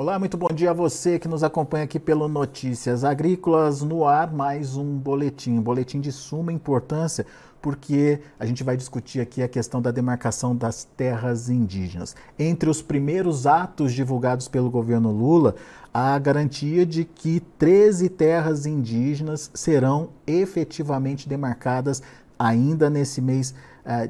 Olá, 0.00 0.18
muito 0.18 0.38
bom 0.38 0.48
dia 0.48 0.70
a 0.70 0.72
você 0.72 1.18
que 1.18 1.28
nos 1.28 1.44
acompanha 1.44 1.84
aqui 1.84 2.00
pelo 2.00 2.26
Notícias 2.26 3.04
Agrícolas 3.04 3.82
no 3.82 4.06
ar, 4.06 4.32
mais 4.32 4.74
um 4.74 4.96
boletim, 4.96 5.58
um 5.58 5.62
boletim 5.62 6.00
de 6.00 6.10
suma 6.10 6.50
importância, 6.50 7.26
porque 7.60 8.18
a 8.38 8.46
gente 8.46 8.64
vai 8.64 8.78
discutir 8.78 9.20
aqui 9.20 9.42
a 9.42 9.48
questão 9.48 9.82
da 9.82 9.90
demarcação 9.90 10.56
das 10.56 10.84
terras 10.84 11.50
indígenas. 11.50 12.16
Entre 12.38 12.70
os 12.70 12.80
primeiros 12.80 13.46
atos 13.46 13.92
divulgados 13.92 14.48
pelo 14.48 14.70
governo 14.70 15.12
Lula, 15.12 15.54
a 15.92 16.18
garantia 16.18 16.86
de 16.86 17.04
que 17.04 17.38
13 17.58 18.08
terras 18.08 18.64
indígenas 18.64 19.50
serão 19.52 20.08
efetivamente 20.26 21.28
demarcadas 21.28 22.02
ainda 22.38 22.88
nesse 22.88 23.20
mês 23.20 23.54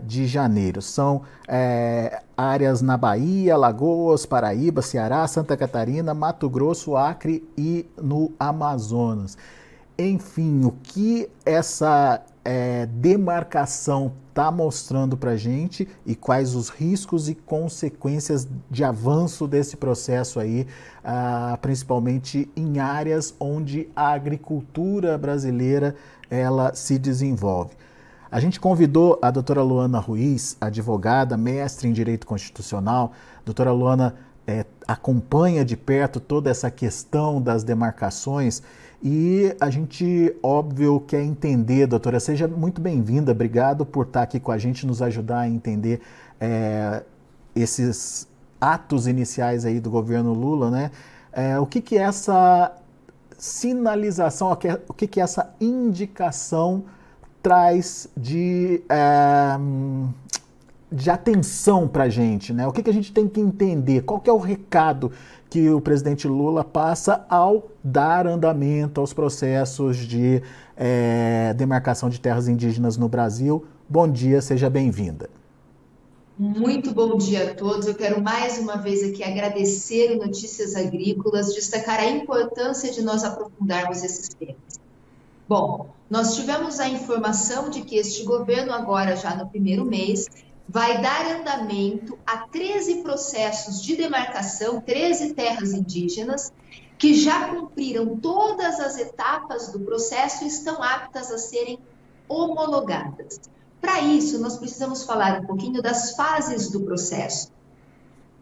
de 0.05 0.27
janeiro. 0.27 0.83
São 0.83 1.17
uh, 1.17 2.23
áreas 2.37 2.83
na 2.83 2.97
Bahia, 2.97 3.57
Lagoas, 3.57 4.27
Paraíba, 4.27 4.83
Ceará, 4.83 5.27
Santa 5.27 5.57
Catarina, 5.57 6.13
Mato 6.15 6.49
Grosso, 6.49 6.97
Acre 6.97 7.49
e 7.57 7.87
no 8.01 8.33
Amazonas. 8.39 9.37
Enfim, 9.99 10.65
o 10.65 10.73
que 10.83 11.29
essa 11.45 12.25
é, 12.43 12.87
demarcação 12.87 14.13
está 14.29 14.51
mostrando 14.51 15.17
para 15.17 15.33
a 15.33 15.37
gente 15.37 15.87
e 16.07 16.15
quais 16.15 16.55
os 16.55 16.71
riscos 16.71 17.29
e 17.29 17.35
consequências 17.35 18.49
de 18.71 18.83
avanço 18.83 19.47
desse 19.47 19.77
processo 19.77 20.41
aí, 20.41 20.67
ah, 21.05 21.59
principalmente 21.61 22.51
em 22.57 22.79
áreas 22.79 23.35
onde 23.39 23.89
a 23.95 24.13
agricultura 24.13 25.19
brasileira 25.19 25.95
ela 26.31 26.75
se 26.75 26.99
desenvolve. 26.99 27.73
A 28.31 28.39
gente 28.39 28.61
convidou 28.61 29.19
a 29.21 29.31
doutora 29.31 29.61
Luana 29.61 29.99
Ruiz, 29.99 30.57
advogada, 30.61 31.37
mestre 31.37 31.89
em 31.89 31.93
Direito 31.93 32.27
Constitucional. 32.27 33.13
Doutora 33.45 33.73
Luana 33.73 34.15
é, 34.47 34.65
acompanha 34.87 35.65
de 35.65 35.77
perto 35.77 36.21
toda 36.21 36.49
essa 36.49 36.71
questão 36.71 37.43
das 37.43 37.65
demarcações 37.65 38.63
e 39.03 39.53
a 39.61 39.69
gente, 39.69 40.33
óbvio, 40.43 41.01
quer 41.01 41.23
entender, 41.23 41.87
doutora. 41.87 42.21
Seja 42.21 42.47
muito 42.47 42.81
bem-vinda, 42.81 43.33
obrigado 43.33 43.85
por 43.85 44.07
estar 44.07 44.23
aqui 44.23 44.39
com 44.39 44.53
a 44.53 44.59
gente, 44.59 44.87
nos 44.87 45.03
ajudar 45.03 45.41
a 45.41 45.49
entender 45.49 46.01
é, 46.39 47.03
esses 47.57 48.29
atos 48.61 49.09
iniciais 49.09 49.65
aí 49.65 49.81
do 49.81 49.91
governo 49.91 50.33
Lula, 50.33 50.71
né? 50.71 50.91
É, 51.33 51.59
o 51.59 51.67
que 51.67 51.81
que 51.81 51.97
é 51.97 52.03
essa 52.03 52.77
sinalização, 53.39 54.53
o 54.87 54.95
que 54.95 55.07
que 55.07 55.19
é 55.19 55.23
essa 55.23 55.53
indicação 55.61 56.85
traz 57.43 58.09
de, 58.17 58.83
é, 58.89 59.59
de 60.91 61.11
atenção 61.11 61.89
para 61.89 62.05
a 62.05 62.09
gente? 62.09 62.53
Né? 62.53 62.67
O 62.67 62.73
que, 62.73 62.83
que 62.83 62.91
a 62.91 62.93
gente 62.93 63.13
tem 63.13 63.29
que 63.29 63.41
entender? 63.41 64.03
Qual 64.03 64.21
que 64.21 64.29
é 64.29 64.33
o 64.33 64.39
recado 64.39 65.13
que 65.49 65.69
o 65.69 65.81
presidente 65.81 66.29
Lula 66.29 66.63
passa 66.63 67.25
ao 67.29 67.69
dar 67.83 68.27
andamento 68.27 69.01
aos 69.01 69.13
processos 69.13 69.97
de 69.97 70.43
é, 70.77 71.55
demarcação 71.55 72.09
de 72.09 72.21
terras 72.21 72.49
indígenas 72.49 72.97
no 72.97 73.09
Brasil? 73.09 73.65
Bom 73.89 74.09
dia, 74.09 74.41
seja 74.41 74.71
bem-vinda. 74.71 75.29
Muito 76.39 76.95
bom 76.95 77.19
dia 77.19 77.51
a 77.51 77.55
todos. 77.55 77.87
Eu 77.87 77.95
quero 77.95 78.23
mais 78.23 78.59
uma 78.59 78.77
vez 78.77 79.05
aqui 79.05 79.23
agradecer 79.23 80.13
o 80.13 80.19
Notícias 80.25 80.75
Agrícolas, 80.75 81.53
destacar 81.55 82.01
a 82.01 82.07
importância 82.07 82.91
de 82.91 83.03
nós 83.03 83.23
aprofundarmos 83.25 84.03
esses 84.03 84.31
temas. 84.31 84.80
Bom, 85.51 85.89
nós 86.09 86.37
tivemos 86.37 86.79
a 86.79 86.89
informação 86.89 87.71
de 87.71 87.83
que 87.83 87.97
este 87.97 88.23
governo, 88.23 88.73
agora 88.73 89.17
já 89.17 89.35
no 89.35 89.49
primeiro 89.49 89.85
mês, 89.85 90.29
vai 90.69 91.03
dar 91.03 91.27
andamento 91.27 92.17
a 92.25 92.47
13 92.47 93.03
processos 93.03 93.83
de 93.83 93.97
demarcação, 93.97 94.81
13 94.81 95.35
terras 95.35 95.73
indígenas, 95.73 96.53
que 96.97 97.15
já 97.15 97.49
cumpriram 97.49 98.17
todas 98.17 98.79
as 98.79 98.97
etapas 98.97 99.73
do 99.73 99.81
processo 99.81 100.45
e 100.45 100.47
estão 100.47 100.81
aptas 100.81 101.33
a 101.33 101.39
serem 101.39 101.81
homologadas. 102.29 103.41
Para 103.81 104.03
isso, 104.03 104.39
nós 104.39 104.57
precisamos 104.57 105.03
falar 105.03 105.41
um 105.41 105.47
pouquinho 105.47 105.83
das 105.83 106.15
fases 106.15 106.71
do 106.71 106.83
processo. 106.83 107.51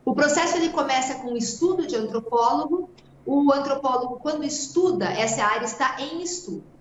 O 0.05 0.15
processo 0.15 0.59
ele 0.59 0.69
começa 0.69 1.15
com 1.15 1.29
um 1.29 1.37
estudo 1.39 1.87
de 1.87 1.97
antropólogo. 1.97 2.91
O 3.25 3.51
antropólogo, 3.51 4.19
quando 4.21 4.45
estuda, 4.45 5.07
essa 5.07 5.43
área 5.43 5.65
está 5.65 5.99
em 6.03 6.21
estudo. 6.23 6.77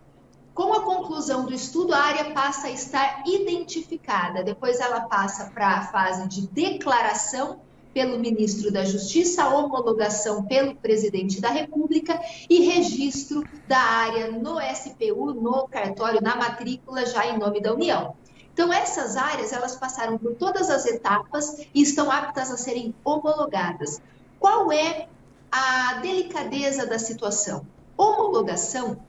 Com 0.58 0.74
a 0.74 0.82
conclusão 0.82 1.46
do 1.46 1.54
estudo, 1.54 1.94
a 1.94 2.00
área 2.00 2.32
passa 2.32 2.66
a 2.66 2.72
estar 2.72 3.22
identificada. 3.28 4.44
Depois 4.44 4.80
ela 4.80 5.02
passa 5.02 5.52
para 5.52 5.68
a 5.68 5.84
fase 5.84 6.28
de 6.28 6.48
declaração 6.48 7.60
pelo 7.94 8.18
ministro 8.18 8.72
da 8.72 8.84
Justiça, 8.84 9.48
homologação 9.50 10.46
pelo 10.46 10.76
presidente 10.76 11.40
da 11.40 11.50
República 11.50 12.20
e 12.50 12.62
registro 12.62 13.44
da 13.68 13.78
área 13.78 14.32
no 14.32 14.60
SPU, 14.60 15.32
no 15.32 15.68
cartório, 15.68 16.24
na 16.24 16.36
matrícula, 16.36 17.06
já 17.06 17.28
em 17.28 17.38
nome 17.38 17.62
da 17.62 17.76
União. 17.76 18.16
Então, 18.52 18.74
essas 18.74 19.16
áreas, 19.16 19.54
elas 19.54 19.76
passaram 19.76 20.18
por 20.18 20.34
todas 20.38 20.72
as 20.72 20.88
etapas 20.88 21.68
e 21.72 21.84
estão 21.84 22.10
aptas 22.12 22.50
a 22.50 22.58
serem 22.58 22.96
homologadas. 23.06 24.02
Qual 24.40 24.72
é 24.72 25.08
a 25.52 26.00
delicadeza 26.02 26.88
da 26.88 26.98
situação? 26.98 27.64
Homologação 27.96 29.06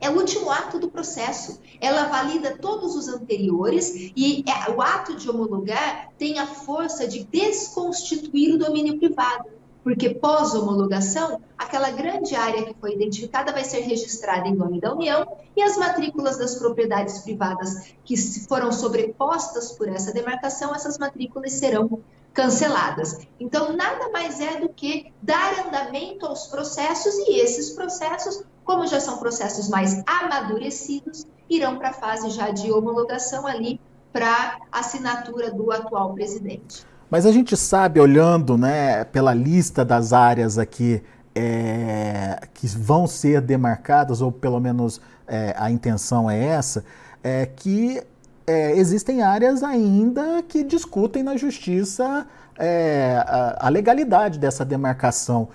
é 0.00 0.08
o 0.08 0.16
último 0.16 0.50
ato 0.50 0.78
do 0.78 0.88
processo. 0.90 1.60
Ela 1.80 2.04
valida 2.04 2.56
todos 2.56 2.94
os 2.94 3.08
anteriores 3.08 4.12
e 4.16 4.44
é, 4.46 4.70
o 4.70 4.80
ato 4.80 5.16
de 5.16 5.28
homologar 5.28 6.10
tem 6.18 6.38
a 6.38 6.46
força 6.46 7.06
de 7.06 7.24
desconstituir 7.24 8.54
o 8.54 8.58
domínio 8.58 8.98
privado. 8.98 9.57
Porque 9.82 10.10
pós-homologação, 10.10 11.40
aquela 11.56 11.90
grande 11.90 12.34
área 12.34 12.64
que 12.64 12.74
foi 12.80 12.94
identificada 12.94 13.52
vai 13.52 13.64
ser 13.64 13.80
registrada 13.80 14.48
em 14.48 14.54
nome 14.54 14.80
da 14.80 14.92
União 14.92 15.36
e 15.56 15.62
as 15.62 15.76
matrículas 15.76 16.36
das 16.36 16.56
propriedades 16.56 17.20
privadas 17.20 17.94
que 18.04 18.16
foram 18.46 18.70
sobrepostas 18.72 19.72
por 19.72 19.88
essa 19.88 20.12
demarcação, 20.12 20.74
essas 20.74 20.98
matrículas 20.98 21.52
serão 21.52 22.00
canceladas. 22.34 23.26
Então, 23.40 23.74
nada 23.74 24.10
mais 24.10 24.40
é 24.40 24.60
do 24.60 24.68
que 24.68 25.12
dar 25.22 25.66
andamento 25.66 26.26
aos 26.26 26.46
processos 26.46 27.14
e 27.16 27.40
esses 27.40 27.70
processos 27.70 28.44
como 28.68 28.86
já 28.86 29.00
são 29.00 29.16
processos 29.16 29.66
mais 29.66 30.02
amadurecidos, 30.06 31.26
irão 31.48 31.78
para 31.78 31.88
a 31.88 31.92
fase 31.94 32.28
já 32.28 32.50
de 32.50 32.70
homologação 32.70 33.46
ali 33.46 33.80
para 34.12 34.60
assinatura 34.70 35.50
do 35.50 35.72
atual 35.72 36.12
presidente. 36.12 36.84
Mas 37.10 37.24
a 37.24 37.32
gente 37.32 37.56
sabe, 37.56 38.00
olhando 38.00 38.58
né, 38.58 39.04
pela 39.04 39.32
lista 39.32 39.84
das 39.84 40.12
áreas 40.12 40.58
aqui 40.58 41.02
é, 41.34 42.40
que 42.52 42.66
vão 42.66 43.06
ser 43.06 43.40
demarcadas, 43.40 44.20
ou 44.20 44.30
pelo 44.30 44.60
menos 44.60 45.00
é, 45.26 45.54
a 45.56 45.70
intenção 45.70 46.30
é 46.30 46.44
essa, 46.44 46.84
é 47.22 47.46
que 47.46 48.02
é, 48.46 48.72
existem 48.72 49.22
áreas 49.22 49.62
ainda 49.62 50.42
que 50.42 50.62
discutem 50.62 51.22
na 51.22 51.36
justiça 51.36 52.26
é, 52.58 53.22
a, 53.26 53.66
a 53.66 53.68
legalidade 53.68 54.38
dessa 54.38 54.64
demarcação. 54.64 55.48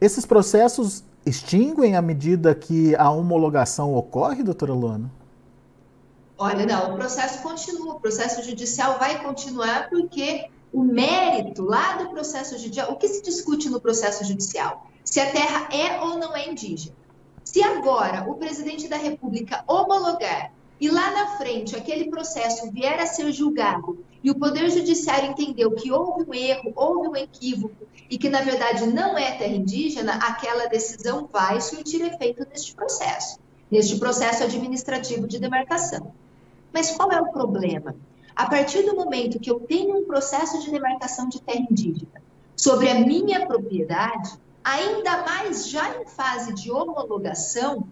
Esses 0.00 0.24
processos 0.24 1.04
extinguem 1.26 1.94
à 1.94 2.02
medida 2.02 2.54
que 2.54 2.96
a 2.96 3.10
homologação 3.10 3.94
ocorre, 3.94 4.42
doutora 4.42 4.72
Luana? 4.72 5.10
Olha, 6.38 6.64
não, 6.64 6.94
o 6.94 6.96
processo 6.96 7.42
continua, 7.42 7.94
o 7.94 8.00
processo 8.00 8.42
judicial 8.42 8.98
vai 8.98 9.22
continuar 9.22 9.90
porque 9.90 10.48
o 10.72 10.82
mérito 10.82 11.62
lá 11.62 11.96
do 11.96 12.10
processo 12.10 12.58
judicial, 12.58 12.92
o 12.92 12.96
que 12.96 13.08
se 13.08 13.22
discute 13.22 13.68
no 13.68 13.80
processo 13.80 14.24
judicial? 14.24 14.86
Se 15.04 15.20
a 15.20 15.30
terra 15.30 15.68
é 15.72 16.00
ou 16.00 16.18
não 16.18 16.36
é 16.36 16.48
indígena. 16.48 16.94
Se 17.44 17.62
agora 17.62 18.28
o 18.28 18.34
presidente 18.34 18.88
da 18.88 18.96
República 18.96 19.64
homologar 19.66 20.52
e 20.80 20.90
lá 20.90 21.10
na 21.10 21.38
frente 21.38 21.74
aquele 21.74 22.10
processo 22.10 22.70
vier 22.70 23.00
a 23.00 23.06
ser 23.06 23.32
julgado 23.32 24.04
e 24.22 24.30
o 24.30 24.34
Poder 24.34 24.68
Judiciário 24.70 25.30
entendeu 25.30 25.70
que 25.72 25.90
houve 25.90 26.28
um 26.28 26.34
erro, 26.34 26.72
houve 26.76 27.08
um 27.08 27.16
equívoco 27.16 27.86
e 28.10 28.18
que 28.18 28.28
na 28.28 28.42
verdade 28.42 28.86
não 28.86 29.16
é 29.16 29.32
terra 29.32 29.54
indígena, 29.54 30.12
aquela 30.14 30.66
decisão 30.66 31.28
vai 31.32 31.60
surtir 31.60 32.02
efeito 32.02 32.46
neste 32.50 32.74
processo, 32.74 33.38
neste 33.70 33.96
processo 33.98 34.44
administrativo 34.44 35.26
de 35.26 35.38
demarcação. 35.38 36.12
Mas 36.72 36.90
qual 36.90 37.10
é 37.10 37.20
o 37.20 37.32
problema? 37.32 37.94
A 38.38 38.46
partir 38.46 38.84
do 38.84 38.94
momento 38.94 39.40
que 39.40 39.50
eu 39.50 39.58
tenho 39.58 39.98
um 39.98 40.04
processo 40.04 40.60
de 40.60 40.70
demarcação 40.70 41.28
de 41.28 41.42
terra 41.42 41.66
indígena 41.68 42.22
sobre 42.56 42.88
a 42.88 42.94
minha 42.94 43.44
propriedade, 43.44 44.30
ainda 44.62 45.24
mais 45.24 45.68
já 45.68 46.00
em 46.00 46.06
fase 46.06 46.54
de 46.54 46.70
homologação, 46.70 47.88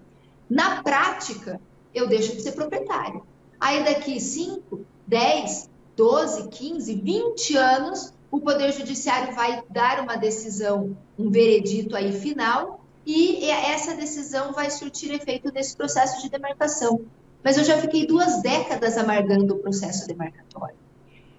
na 0.48 0.84
prática, 0.84 1.60
eu 1.92 2.06
deixo 2.06 2.36
de 2.36 2.42
ser 2.42 2.52
proprietário. 2.52 3.26
Aí 3.58 3.82
daqui 3.82 4.20
5, 4.20 4.86
10, 5.04 5.68
12, 5.96 6.48
15, 6.48 6.94
20 6.94 7.56
anos, 7.56 8.14
o 8.30 8.40
Poder 8.40 8.72
Judiciário 8.72 9.34
vai 9.34 9.64
dar 9.68 9.98
uma 9.98 10.14
decisão, 10.14 10.96
um 11.18 11.28
veredito 11.28 11.96
aí 11.96 12.12
final, 12.12 12.86
e 13.04 13.50
essa 13.50 13.96
decisão 13.96 14.52
vai 14.52 14.70
surtir 14.70 15.12
efeito 15.12 15.52
nesse 15.52 15.76
processo 15.76 16.22
de 16.22 16.30
demarcação. 16.30 17.04
Mas 17.46 17.56
eu 17.56 17.62
já 17.62 17.80
fiquei 17.80 18.08
duas 18.08 18.42
décadas 18.42 18.98
amargando 18.98 19.54
o 19.54 19.58
processo 19.58 20.04
demarcatório. 20.08 20.74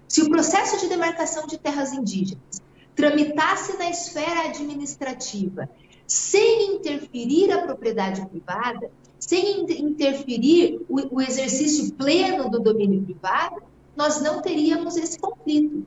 Se 0.08 0.22
o 0.22 0.30
processo 0.30 0.80
de 0.80 0.88
demarcação 0.88 1.46
de 1.46 1.58
terras 1.58 1.92
indígenas 1.92 2.62
tramitasse 2.96 3.76
na 3.76 3.90
esfera 3.90 4.48
administrativa 4.48 5.68
sem 6.06 6.76
interferir 6.76 7.52
a 7.52 7.60
propriedade 7.60 8.24
privada, 8.24 8.90
sem 9.20 9.66
interferir 9.82 10.80
o, 10.88 11.16
o 11.16 11.20
exercício 11.20 11.92
pleno 11.92 12.48
do 12.48 12.58
domínio 12.58 13.02
privado, 13.02 13.62
nós 13.94 14.18
não 14.22 14.40
teríamos 14.40 14.96
esse 14.96 15.18
conflito. 15.18 15.86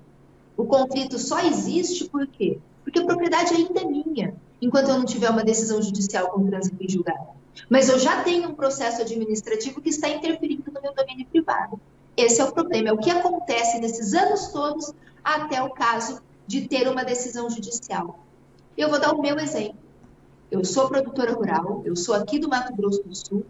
O 0.56 0.65
conflito 0.65 1.17
só 1.17 1.39
existe 1.39 2.07
por 2.07 2.27
quê? 2.27 2.59
Porque 2.83 3.00
a 3.00 3.06
propriedade 3.07 3.56
ainda 3.56 3.81
é 3.81 3.85
minha, 3.85 4.35
enquanto 4.62 4.89
eu 4.89 5.00
não 5.00 5.06
tiver 5.06 5.31
uma 5.31 5.44
decisão 5.44 5.81
judicial 5.81 6.29
com 6.29 6.45
trânsito 6.45 6.77
em 6.79 6.88
julgado. 6.88 7.40
Mas 7.69 7.89
eu 7.89 8.00
já 8.00 8.24
tenho 8.24 8.50
um 8.50 8.53
processo 8.53 9.01
administrativo 9.01 9.81
que 9.81 9.89
está 9.89 10.09
interferindo 10.09 10.71
no 10.71 10.81
meu 10.81 10.94
domínio 10.94 11.25
privado. 11.27 11.80
Esse 12.15 12.42
é 12.42 12.44
o 12.44 12.51
problema, 12.51 12.89
é 12.89 12.94
o 12.94 12.98
que 12.98 13.09
acontece 13.09 13.80
nesses 13.80 14.13
anos 14.13 14.48
todos 14.50 14.94
até 15.24 15.62
o 15.62 15.69
caso 15.69 16.21
de 16.45 16.68
ter 16.68 16.88
uma 16.88 17.03
decisão 17.03 17.50
judicial. 17.50 18.19
Eu 18.77 18.89
vou 18.89 19.00
dar 19.00 19.13
o 19.13 19.21
meu 19.21 19.38
exemplo. 19.39 19.77
Eu 20.50 20.65
sou 20.65 20.89
produtora 20.89 21.33
rural, 21.33 21.81
eu 21.86 21.95
sou 21.95 22.13
aqui 22.13 22.38
do 22.38 22.50
Mato 22.50 22.75
Grosso 22.75 23.01
do 23.03 23.15
Sul. 23.15 23.45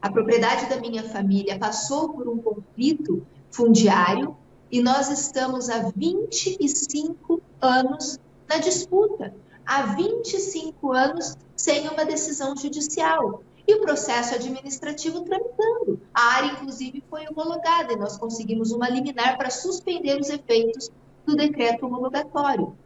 A 0.00 0.10
propriedade 0.10 0.68
da 0.68 0.80
minha 0.80 1.02
família 1.02 1.58
passou 1.58 2.10
por 2.10 2.28
um 2.28 2.38
conflito 2.38 3.26
fundiário 3.50 4.36
e 4.70 4.80
nós 4.80 5.10
estamos 5.10 5.68
há 5.68 5.90
25 5.94 7.42
anos 7.60 8.18
na 8.48 8.58
disputa, 8.58 9.34
há 9.66 9.82
25 9.94 10.92
anos 10.92 11.36
sem 11.56 11.88
uma 11.88 12.04
decisão 12.04 12.56
judicial. 12.56 13.42
E 13.66 13.74
o 13.74 13.80
processo 13.80 14.34
administrativo 14.34 15.20
tramitando. 15.20 16.00
A 16.12 16.20
área, 16.34 16.52
inclusive, 16.52 17.02
foi 17.08 17.26
homologada 17.28 17.92
e 17.92 17.96
nós 17.96 18.18
conseguimos 18.18 18.72
uma 18.72 18.88
liminar 18.88 19.36
para 19.38 19.50
suspender 19.50 20.20
os 20.20 20.28
efeitos 20.28 20.90
do 21.24 21.36
decreto 21.36 21.86
homologatório. 21.86 22.76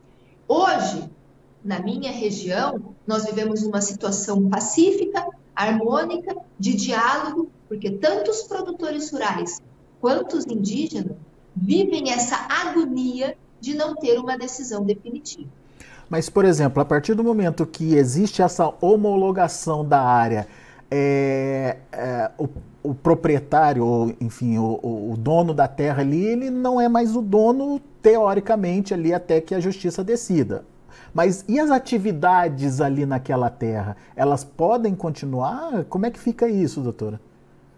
Hoje, 0.46 1.10
na 1.64 1.80
minha 1.80 2.12
região, 2.12 2.94
nós 3.06 3.24
vivemos 3.24 3.62
uma 3.62 3.80
situação 3.80 4.48
pacífica, 4.48 5.26
harmônica, 5.54 6.36
de 6.58 6.74
diálogo, 6.74 7.50
porque 7.68 7.90
tanto 7.90 8.30
os 8.30 8.42
produtores 8.42 9.10
rurais 9.10 9.60
quanto 10.00 10.36
os 10.36 10.44
indígenas 10.46 11.16
vivem 11.54 12.12
essa 12.12 12.36
agonia 12.50 13.36
de 13.58 13.74
não 13.74 13.94
ter 13.94 14.18
uma 14.18 14.36
decisão 14.36 14.84
definitiva. 14.84 15.48
Mas, 16.08 16.28
por 16.28 16.44
exemplo, 16.44 16.80
a 16.80 16.84
partir 16.84 17.14
do 17.14 17.24
momento 17.24 17.66
que 17.66 17.94
existe 17.94 18.40
essa 18.40 18.72
homologação 18.80 19.84
da 19.84 20.00
área, 20.00 20.46
é, 20.90 21.78
é, 21.92 22.30
o, 22.38 22.48
o, 22.82 22.94
proprietário, 22.94 23.84
ou 23.84 24.14
enfim, 24.20 24.56
o, 24.58 25.10
o, 25.12 25.16
dono 25.18 25.52
da 25.52 25.66
terra 25.66 26.02
ali, 26.02 26.24
ele 26.24 26.50
não 26.50 26.80
é 26.80 26.88
mais 26.88 27.16
o 27.16 27.22
dono, 27.22 27.80
teoricamente, 28.00 28.94
ali 28.94 29.12
até 29.12 29.40
que 29.40 29.54
a 29.54 29.60
justiça 29.60 30.04
decida. 30.04 30.64
Mas 31.12 31.44
e 31.48 31.58
as 31.58 31.70
atividades 31.70 32.80
ali 32.80 33.04
naquela 33.04 33.50
terra? 33.50 33.96
Elas 34.14 34.44
podem 34.44 34.94
continuar? 34.94 35.84
Como 35.84 36.06
é 36.06 36.10
que 36.10 36.20
fica 36.20 36.48
isso, 36.48 36.80
doutora? 36.80 37.20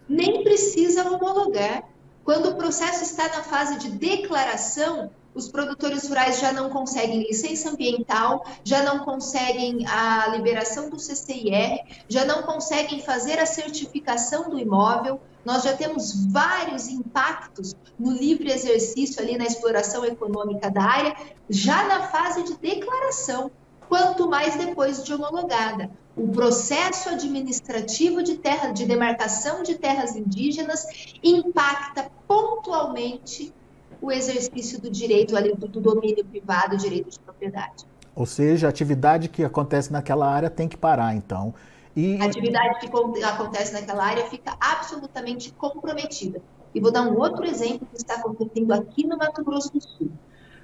Nem 0.09 0.43
precisa 0.43 1.09
homologar. 1.09 1.85
Quando 2.25 2.51
o 2.51 2.57
processo 2.57 3.05
está 3.05 3.25
na 3.25 3.43
fase 3.43 3.79
de 3.79 3.91
declaração, 3.91 5.11
os 5.35 5.49
produtores 5.49 6.09
rurais 6.09 6.41
já 6.41 6.53
não 6.53 6.71
conseguem 6.71 7.23
licença 7.23 7.71
ambiental, 7.71 8.45
já 8.65 8.83
não 8.83 9.01
conseguem 9.01 9.87
a 9.87 10.29
liberação 10.29 10.91
do 10.91 10.99
CCIR, 10.99 11.81
já 12.09 12.25
não 12.25 12.43
conseguem 12.43 13.01
fazer 13.01 13.39
a 13.39 13.47
certificação 13.47 14.51
do 14.51 14.59
imóvel. 14.59 15.21
Nós 15.45 15.63
já 15.63 15.77
temos 15.77 16.27
vários 16.27 16.89
impactos 16.89 17.75
no 17.99 18.11
livre 18.11 18.51
exercício 18.51 19.23
ali 19.23 19.39
na 19.39 19.45
exploração 19.45 20.05
econômica 20.05 20.71
da 20.71 20.83
área, 20.83 21.17
já 21.49 21.87
na 21.87 22.09
fase 22.09 22.43
de 22.43 22.57
declaração, 22.57 23.51
quanto 23.89 24.29
mais 24.29 24.57
depois 24.57 25.03
de 25.03 25.15
homologada. 25.15 25.91
O 26.17 26.29
processo 26.29 27.09
administrativo 27.11 28.23
de 28.23 28.37
terra 28.37 28.73
de 28.73 28.85
demarcação 28.85 29.63
de 29.63 29.77
terras 29.77 30.17
indígenas 30.17 30.85
impacta 31.23 32.11
pontualmente 32.27 33.55
o 34.00 34.12
exercício 34.12 34.81
do 34.81 34.91
direito 34.91 35.37
ali, 35.37 35.55
do, 35.55 35.69
do 35.69 35.81
domínio 35.81 36.25
privado, 36.25 36.77
direito 36.77 37.11
de 37.11 37.19
propriedade. 37.19 37.85
Ou 38.15 38.27
seja, 38.27 38.67
a 38.67 38.71
atividade 38.71 39.29
que 39.29 39.45
acontece 39.45 39.93
naquela 39.93 40.29
área 40.29 40.50
tem 40.50 40.69
que 40.69 40.77
parar, 40.77 41.15
então. 41.15 41.55
E... 41.95 42.21
A 42.21 42.25
atividade 42.25 42.81
que 42.81 43.25
acontece 43.25 43.73
naquela 43.73 44.05
área 44.05 44.25
fica 44.27 44.56
absolutamente 44.61 45.53
comprometida. 45.53 46.41
E 46.75 46.81
vou 46.81 46.91
dar 46.91 47.03
um 47.03 47.17
outro 47.19 47.45
exemplo 47.45 47.87
que 47.91 47.97
está 47.97 48.15
acontecendo 48.15 48.73
aqui 48.73 49.06
no 49.06 49.17
Mato 49.17 49.45
Grosso 49.45 49.73
do 49.73 49.81
Sul. 49.81 50.11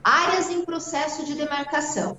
Áreas 0.03 0.51
em 0.51 0.65
processo 0.65 1.25
de 1.25 1.35
demarcação. 1.35 2.17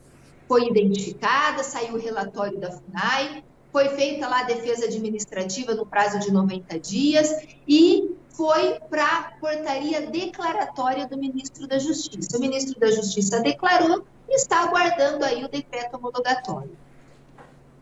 Foi 0.47 0.67
identificada, 0.69 1.63
saiu 1.63 1.95
o 1.95 2.00
relatório 2.00 2.59
da 2.59 2.71
FUNAI, 2.71 3.44
foi 3.71 3.89
feita 3.89 4.27
lá 4.27 4.39
a 4.39 4.44
defesa 4.44 4.85
administrativa 4.85 5.75
no 5.75 5.85
prazo 5.85 6.19
de 6.19 6.31
90 6.31 6.79
dias 6.79 7.29
e 7.67 8.14
foi 8.35 8.79
para 8.89 9.05
a 9.05 9.23
portaria 9.39 10.07
declaratória 10.07 11.07
do 11.07 11.17
ministro 11.17 11.67
da 11.67 11.79
Justiça. 11.79 12.37
O 12.37 12.39
ministro 12.39 12.79
da 12.79 12.91
Justiça 12.91 13.39
declarou 13.39 14.05
e 14.27 14.35
está 14.35 14.63
aguardando 14.63 15.23
aí 15.23 15.43
o 15.43 15.49
decreto 15.49 15.95
homologatório. 15.95 16.77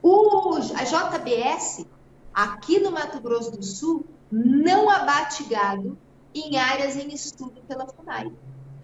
O, 0.02 0.56
a 0.56 0.84
JBS, 0.84 1.86
aqui 2.34 2.80
no 2.80 2.92
Mato 2.92 3.20
Grosso 3.20 3.52
do 3.52 3.64
Sul, 3.64 4.06
não 4.32 4.90
abate 4.90 5.44
gado 5.44 5.98
em 6.34 6.58
áreas 6.58 6.98
em 6.98 7.14
estudo 7.14 7.62
pela 7.68 7.88
FUNAI, 7.88 8.32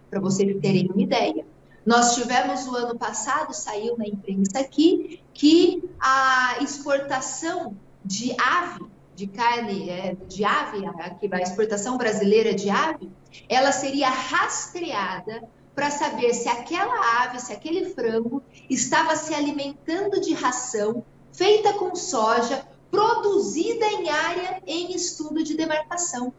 para 0.10 0.20
vocês 0.20 0.60
terem 0.62 0.90
uma 0.92 1.02
ideia. 1.02 1.46
Nós 1.86 2.16
tivemos 2.16 2.68
o 2.68 2.76
ano 2.76 2.98
passado, 2.98 3.54
saiu 3.54 3.98
na 3.98 4.08
imprensa 4.08 4.60
aqui, 4.60 5.22
que 5.34 5.84
a 6.00 6.58
exportação 6.62 7.76
de 8.06 8.36
ave 8.40 8.86
de 9.20 9.28
carne 9.28 9.90
é, 9.90 10.16
de 10.30 10.46
ave, 10.46 10.86
a 10.86 11.42
exportação 11.42 11.98
brasileira 11.98 12.54
de 12.54 12.70
ave, 12.70 13.12
ela 13.50 13.74
seria 13.74 14.10
rastreada 14.10 15.44
para 15.76 15.92
saber 15.92 16.34
se 16.34 16.48
aquela 16.48 17.24
ave, 17.24 17.38
se 17.42 17.52
aquele 17.52 17.90
frango 17.90 18.42
estava 18.70 19.18
se 19.18 19.34
alimentando 19.34 20.22
de 20.22 20.34
ração 20.34 21.04
feita 21.34 21.74
com 21.74 21.94
soja, 21.96 22.64
produzida 22.90 23.86
em 23.88 24.10
área 24.10 24.62
em 24.66 24.96
estudo 24.96 25.44
de 25.44 25.56
demarcação. 25.58 26.32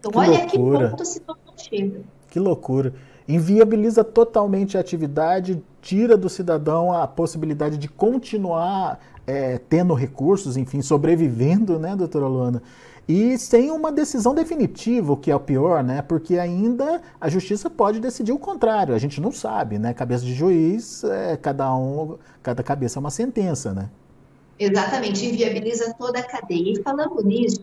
Então, 0.00 0.10
que 0.10 0.18
olha 0.18 0.30
loucura. 0.30 0.48
que 0.48 0.58
ponto 0.58 1.02
a 1.02 1.06
situação 1.06 1.54
chega. 1.56 2.02
Que 2.28 2.40
loucura. 2.40 2.94
Inviabiliza 3.28 4.02
totalmente 4.02 4.76
a 4.76 4.80
atividade, 4.80 5.62
tira 5.80 6.16
do 6.16 6.28
cidadão 6.28 6.92
a 6.92 7.06
possibilidade 7.06 7.78
de 7.78 7.88
continuar 7.88 8.98
é, 9.26 9.58
tendo 9.58 9.94
recursos, 9.94 10.56
enfim, 10.56 10.82
sobrevivendo, 10.82 11.78
né, 11.78 11.96
doutora 11.96 12.26
Luana? 12.26 12.62
E 13.06 13.36
sem 13.36 13.70
uma 13.70 13.92
decisão 13.92 14.34
definitiva, 14.34 15.12
o 15.12 15.16
que 15.16 15.30
é 15.30 15.36
o 15.36 15.40
pior, 15.40 15.84
né? 15.84 16.00
Porque 16.00 16.38
ainda 16.38 17.02
a 17.20 17.28
justiça 17.28 17.68
pode 17.68 18.00
decidir 18.00 18.32
o 18.32 18.38
contrário, 18.38 18.94
a 18.94 18.98
gente 18.98 19.20
não 19.20 19.30
sabe, 19.30 19.78
né? 19.78 19.92
Cabeça 19.92 20.24
de 20.24 20.32
juiz, 20.32 21.04
é, 21.04 21.36
cada 21.36 21.76
um, 21.76 22.16
cada 22.42 22.62
cabeça 22.62 22.98
é 22.98 23.00
uma 23.00 23.10
sentença, 23.10 23.74
né? 23.74 23.90
Exatamente, 24.58 25.26
inviabiliza 25.26 25.92
toda 25.98 26.20
a 26.20 26.22
cadeia. 26.22 26.72
E 26.72 26.82
falando 26.82 27.22
nisso, 27.22 27.60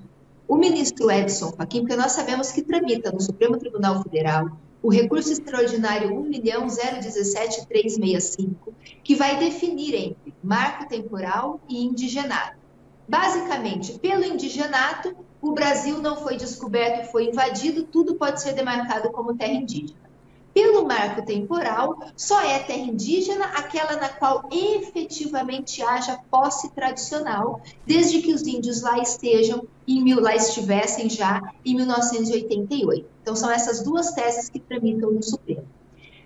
o 0.48 0.56
ministro 0.58 1.10
Edson 1.10 1.52
Fachin, 1.54 1.82
porque 1.82 1.96
nós 1.96 2.12
sabemos 2.12 2.52
que 2.52 2.62
tramita 2.62 3.12
no 3.12 3.20
Supremo 3.20 3.58
Tribunal 3.58 4.04
Federal 4.04 4.52
o 4.84 4.90
recurso 4.90 5.32
extraordinário 5.32 6.10
1.01.017.365, 6.10 8.56
que 9.04 9.16
vai 9.16 9.40
definir 9.40 9.96
entre 9.96 10.31
marco 10.44 10.88
temporal 10.88 11.60
e 11.70 11.84
indigenato. 11.84 12.58
Basicamente, 13.08 14.00
pelo 14.00 14.24
indigenato, 14.24 15.16
o 15.42 15.52
Brasil 15.52 15.98
não 16.00 16.18
foi 16.18 16.38
descoberto 16.38 17.04
e 17.04 17.12
foi 17.12 17.30
invadido, 17.30 17.84
tudo 17.84 18.16
pode 18.16 18.42
ser 18.42 18.54
demarcado 18.54 19.12
como 19.12 19.36
terra 19.36 19.54
indígena. 19.54 20.00
Pelo 20.54 20.86
marco 20.86 21.26
temporal, 21.26 21.98
só 22.16 22.42
é 22.42 22.60
terra 22.60 22.80
indígena 22.80 23.46
aquela 23.46 23.96
na 23.96 24.10
qual 24.10 24.50
efetivamente 24.52 25.82
haja 25.82 26.20
posse 26.30 26.70
tradicional, 26.72 27.62
desde 27.86 28.22
que 28.22 28.34
os 28.34 28.42
índios 28.42 28.82
lá 28.82 29.00
estejam, 29.00 29.66
em 29.88 30.04
mil, 30.04 30.20
lá 30.20 30.36
estivessem 30.36 31.10
já 31.10 31.42
em 31.66 31.76
1988. 31.76 33.08
Então, 33.22 33.36
são 33.36 33.50
essas 33.50 33.82
duas 33.82 34.12
teses 34.12 34.50
que 34.50 34.60
tramitam 34.60 35.12
no 35.12 35.24
Supremo. 35.24 35.66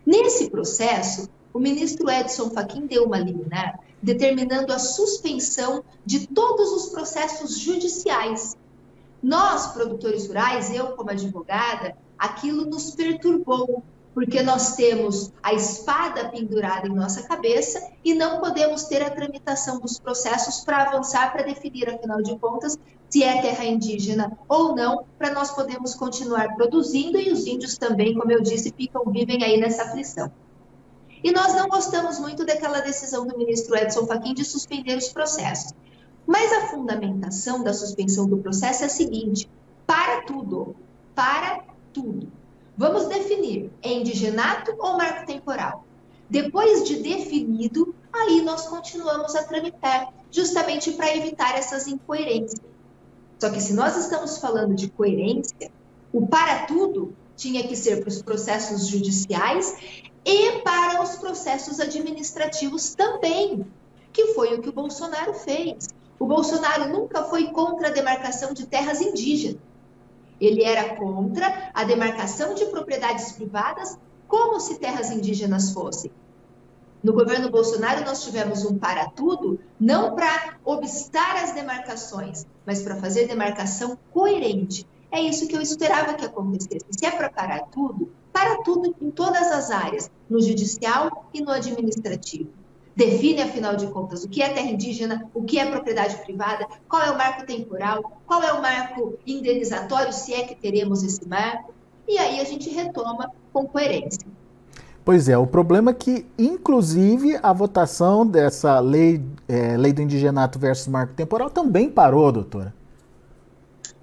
Nesse 0.03 0.49
processo, 0.49 1.29
o 1.53 1.59
ministro 1.59 2.09
Edson 2.09 2.49
Fachin 2.49 2.87
deu 2.87 3.05
uma 3.05 3.19
liminar 3.19 3.79
determinando 4.05 4.71
a 4.71 4.77
suspensão 4.77 5.83
de 6.05 6.27
todos 6.27 6.71
os 6.71 6.89
processos 6.89 7.57
judiciais. 7.57 8.55
Nós, 9.21 9.67
produtores 9.73 10.27
rurais, 10.27 10.71
eu 10.71 10.89
como 10.89 11.09
advogada, 11.09 11.97
aquilo 12.15 12.65
nos 12.65 12.91
perturbou, 12.91 13.83
porque 14.13 14.43
nós 14.43 14.75
temos 14.75 15.33
a 15.41 15.53
espada 15.53 16.29
pendurada 16.29 16.87
em 16.87 16.93
nossa 16.93 17.23
cabeça 17.23 17.81
e 18.03 18.13
não 18.13 18.39
podemos 18.39 18.83
ter 18.83 19.01
a 19.01 19.09
tramitação 19.09 19.79
dos 19.79 19.99
processos 19.99 20.63
para 20.63 20.83
avançar, 20.83 21.33
para 21.33 21.43
definir, 21.43 21.89
afinal 21.89 22.21
de 22.21 22.37
contas, 22.37 22.77
se 23.09 23.23
é 23.23 23.41
terra 23.41 23.65
indígena 23.65 24.37
ou 24.47 24.75
não, 24.75 25.03
para 25.17 25.33
nós 25.33 25.49
podermos 25.51 25.95
continuar 25.95 26.55
produzindo 26.55 27.19
e 27.19 27.31
os 27.31 27.47
índios 27.47 27.75
também, 27.77 28.13
como 28.13 28.31
eu 28.31 28.41
disse, 28.41 28.71
ficam, 28.71 29.03
vivem 29.11 29.43
aí 29.43 29.59
nessa 29.59 29.83
aflição. 29.83 30.31
E 31.25 31.31
nós 31.31 31.55
não 31.55 31.67
gostamos 31.67 32.19
muito 32.19 32.45
daquela 32.45 32.81
decisão 32.81 33.25
do 33.25 33.35
ministro 33.35 33.75
Edson 33.75 34.05
Fachin 34.05 34.35
de 34.35 34.45
suspender 34.45 34.95
os 34.95 35.07
processos. 35.07 35.73
Mas 36.27 36.53
a 36.53 36.67
fundamentação 36.67 37.63
da 37.63 37.73
suspensão 37.73 38.29
do 38.29 38.37
processo 38.37 38.83
é 38.83 38.85
a 38.85 38.89
seguinte: 38.89 39.49
para 39.87 40.21
tudo, 40.21 40.75
para 41.15 41.63
tudo. 41.91 42.31
Vamos 42.77 43.07
definir, 43.07 43.71
é 43.81 43.91
indigenato 43.91 44.75
ou 44.77 44.97
marco 44.97 45.25
temporal? 45.25 45.83
Depois 46.29 46.83
de 46.87 46.97
definido, 46.97 47.95
aí 48.13 48.43
nós 48.43 48.67
continuamos 48.67 49.35
a 49.35 49.43
tramitar, 49.45 50.13
justamente 50.29 50.91
para 50.91 51.17
evitar 51.17 51.57
essas 51.57 51.87
incoerências. 51.87 52.61
Só 53.39 53.49
que 53.49 53.59
se 53.59 53.73
nós 53.73 53.97
estamos 53.97 54.37
falando 54.37 54.75
de 54.75 54.91
coerência, 54.91 55.71
o 56.13 56.27
para 56.27 56.67
tudo 56.67 57.15
tinha 57.35 57.67
que 57.67 57.75
ser 57.75 57.99
para 57.99 58.09
os 58.09 58.21
processos 58.21 58.85
judiciais 58.85 59.75
e 60.25 60.59
para 60.61 61.03
os 61.03 61.15
processos 61.17 61.79
administrativos 61.79 62.95
também, 62.95 63.65
que 64.11 64.33
foi 64.33 64.55
o 64.55 64.61
que 64.61 64.69
o 64.69 64.73
Bolsonaro 64.73 65.33
fez. 65.35 65.89
O 66.17 66.25
Bolsonaro 66.25 66.89
nunca 66.89 67.23
foi 67.25 67.51
contra 67.51 67.89
a 67.89 67.91
demarcação 67.91 68.51
de 68.53 68.65
terras 68.65 69.01
indígenas. 69.01 69.61
Ele 70.41 70.63
era 70.63 70.95
contra 70.95 71.69
a 71.73 71.83
demarcação 71.83 72.55
de 72.55 72.65
propriedades 72.65 73.31
privadas 73.33 73.97
como 74.27 74.59
se 74.59 74.79
terras 74.79 75.11
indígenas 75.11 75.71
fossem. 75.71 76.11
No 77.03 77.13
governo 77.13 77.51
Bolsonaro, 77.51 78.03
nós 78.03 78.23
tivemos 78.23 78.65
um 78.65 78.79
para 78.79 79.07
tudo, 79.09 79.59
não 79.79 80.15
para 80.15 80.57
obstar 80.65 81.43
as 81.43 81.53
demarcações, 81.53 82.47
mas 82.65 82.81
para 82.81 82.95
fazer 82.95 83.27
demarcação 83.27 83.95
coerente. 84.11 84.87
É 85.11 85.21
isso 85.21 85.47
que 85.47 85.55
eu 85.55 85.61
esperava 85.61 86.15
que 86.15 86.25
acontecesse. 86.25 86.85
Se 86.89 87.05
é 87.05 87.11
para 87.11 87.29
parar 87.29 87.67
tudo, 87.67 88.11
para 88.35 88.61
tudo 88.63 88.93
em 89.01 89.09
todas 89.11 89.49
as 89.49 89.71
áreas, 89.71 90.11
no 90.29 90.41
judicial 90.41 91.29
e 91.33 91.39
no 91.39 91.51
administrativo 91.51 92.49
define, 92.93 93.41
afinal 93.41 93.77
de 93.77 93.87
contas, 93.87 94.23
o 94.23 94.29
que 94.29 94.41
é 94.41 94.49
terra 94.49 94.69
indígena, 94.69 95.29
o 95.33 95.43
que 95.43 95.57
é 95.57 95.65
propriedade 95.69 96.15
privada, 96.17 96.65
qual 96.87 97.01
é 97.01 97.11
o 97.11 97.17
marco 97.17 97.45
temporal, 97.45 98.19
qual 98.25 98.41
é 98.41 98.53
o 98.53 98.61
marco 98.61 99.17
indenizatório, 99.25 100.13
se 100.13 100.33
é 100.33 100.43
que 100.43 100.55
teremos 100.55 101.03
esse 101.03 101.27
marco, 101.27 101.73
e 102.07 102.17
aí 102.17 102.39
a 102.39 102.43
gente 102.43 102.69
retoma 102.69 103.31
com 103.51 103.65
coerência. 103.65 104.27
Pois 105.03 105.29
é, 105.29 105.37
o 105.37 105.45
problema 105.45 105.91
é 105.91 105.93
que, 105.93 106.25
inclusive, 106.37 107.37
a 107.43 107.53
votação 107.53 108.25
dessa 108.25 108.79
lei, 108.79 109.21
é, 109.47 109.77
lei 109.77 109.93
do 109.93 110.01
indigenato 110.01 110.57
versus 110.57 110.87
marco 110.87 111.13
temporal 111.13 111.49
também 111.49 111.89
parou, 111.89 112.31
doutora. 112.31 112.73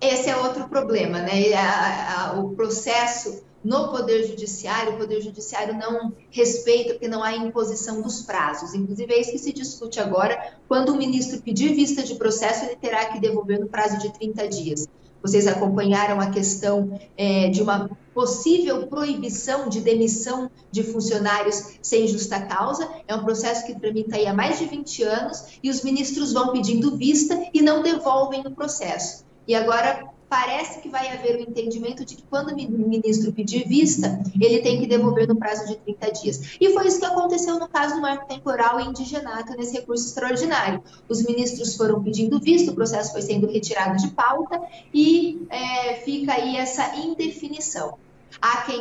Esse 0.01 0.31
é 0.31 0.37
outro 0.37 0.69
problema, 0.69 1.19
né? 1.19 1.53
A, 1.55 2.31
a, 2.31 2.41
o 2.41 2.51
processo 2.51 3.43
no 3.65 3.89
Poder 3.91 4.27
Judiciário, 4.27 4.95
o 4.95 4.99
Poder 4.99 5.21
Judiciário 5.21 5.75
não 5.75 6.13
respeita, 6.31 6.95
porque 6.95 7.09
não 7.09 7.23
há 7.23 7.37
imposição 7.37 8.03
dos 8.03 8.23
prazos. 8.23 8.75
Inclusive, 8.75 9.13
é 9.13 9.21
isso 9.21 9.33
que 9.33 9.39
se 9.39 9.53
discute 9.53 10.01
agora. 10.01 10.55
Quando 10.67 10.91
o 10.91 10.97
ministro 10.97 11.41
pedir 11.41 11.75
vista 11.75 12.03
de 12.03 12.15
processo, 12.17 12.65
ele 12.65 12.77
terá 12.77 13.07
que 13.07 13.21
devolver 13.21 13.61
no 13.61 13.69
prazo 13.69 13.99
de 13.99 14.13
30 14.13 14.49
dias. 14.49 14.89
Vocês 15.23 15.47
acompanharam 15.47 16.21
a 16.21 16.31
questão 16.31 17.01
é, 17.17 17.49
de 17.49 17.63
uma 17.63 17.89
possível 18.13 18.89
proibição 18.89 19.69
de 19.69 19.81
demissão 19.81 20.51
de 20.71 20.83
funcionários 20.83 21.79
sem 21.81 22.09
justa 22.09 22.41
causa. 22.41 22.91
É 23.07 23.15
um 23.15 23.25
processo 23.25 23.65
que 23.65 23.79
tramita 23.79 24.17
aí 24.17 24.27
há 24.27 24.35
mais 24.35 24.59
de 24.59 24.67
20 24.67 25.03
anos 25.05 25.59
e 25.63 25.71
os 25.71 25.83
ministros 25.83 26.33
vão 26.33 26.53
pedindo 26.53 26.97
vista 26.97 27.41
e 27.55 27.63
não 27.63 27.83
devolvem 27.83 28.43
o 28.45 28.51
processo. 28.51 29.25
E 29.47 29.55
agora 29.55 30.09
parece 30.33 30.81
que 30.81 30.89
vai 30.89 31.09
haver 31.09 31.37
o 31.37 31.41
entendimento 31.43 32.07
de 32.07 32.17
que 32.17 32.23
quando 32.23 32.53
o 32.53 32.89
ministro 32.89 33.31
pedir 33.35 33.69
vista, 33.69 34.19
ele 34.41 34.63
tem 34.63 34.81
que 34.81 34.87
devolver 34.87 35.29
no 35.29 35.37
prazo 35.37 35.67
de 35.67 35.77
30 35.77 36.11
dias. 36.13 36.57
E 36.59 36.73
foi 36.73 36.87
isso 36.87 36.99
que 36.99 37.05
aconteceu 37.05 37.59
no 37.59 37.69
caso 37.69 37.97
do 37.97 38.01
marco 38.01 38.27
temporal 38.27 38.81
indigenato 38.81 39.55
nesse 39.59 39.75
recurso 39.75 40.07
extraordinário. 40.07 40.83
Os 41.07 41.23
ministros 41.23 41.77
foram 41.77 42.03
pedindo 42.03 42.41
vista, 42.41 42.71
o 42.71 42.75
processo 42.75 43.13
foi 43.13 43.21
sendo 43.21 43.47
retirado 43.47 43.99
de 43.99 44.09
pauta 44.13 44.59
e 44.95 45.47
é, 45.51 45.97
fica 45.97 46.33
aí 46.33 46.57
essa 46.57 46.97
indefinição. 46.97 47.99
Há 48.41 48.63
quem, 48.63 48.81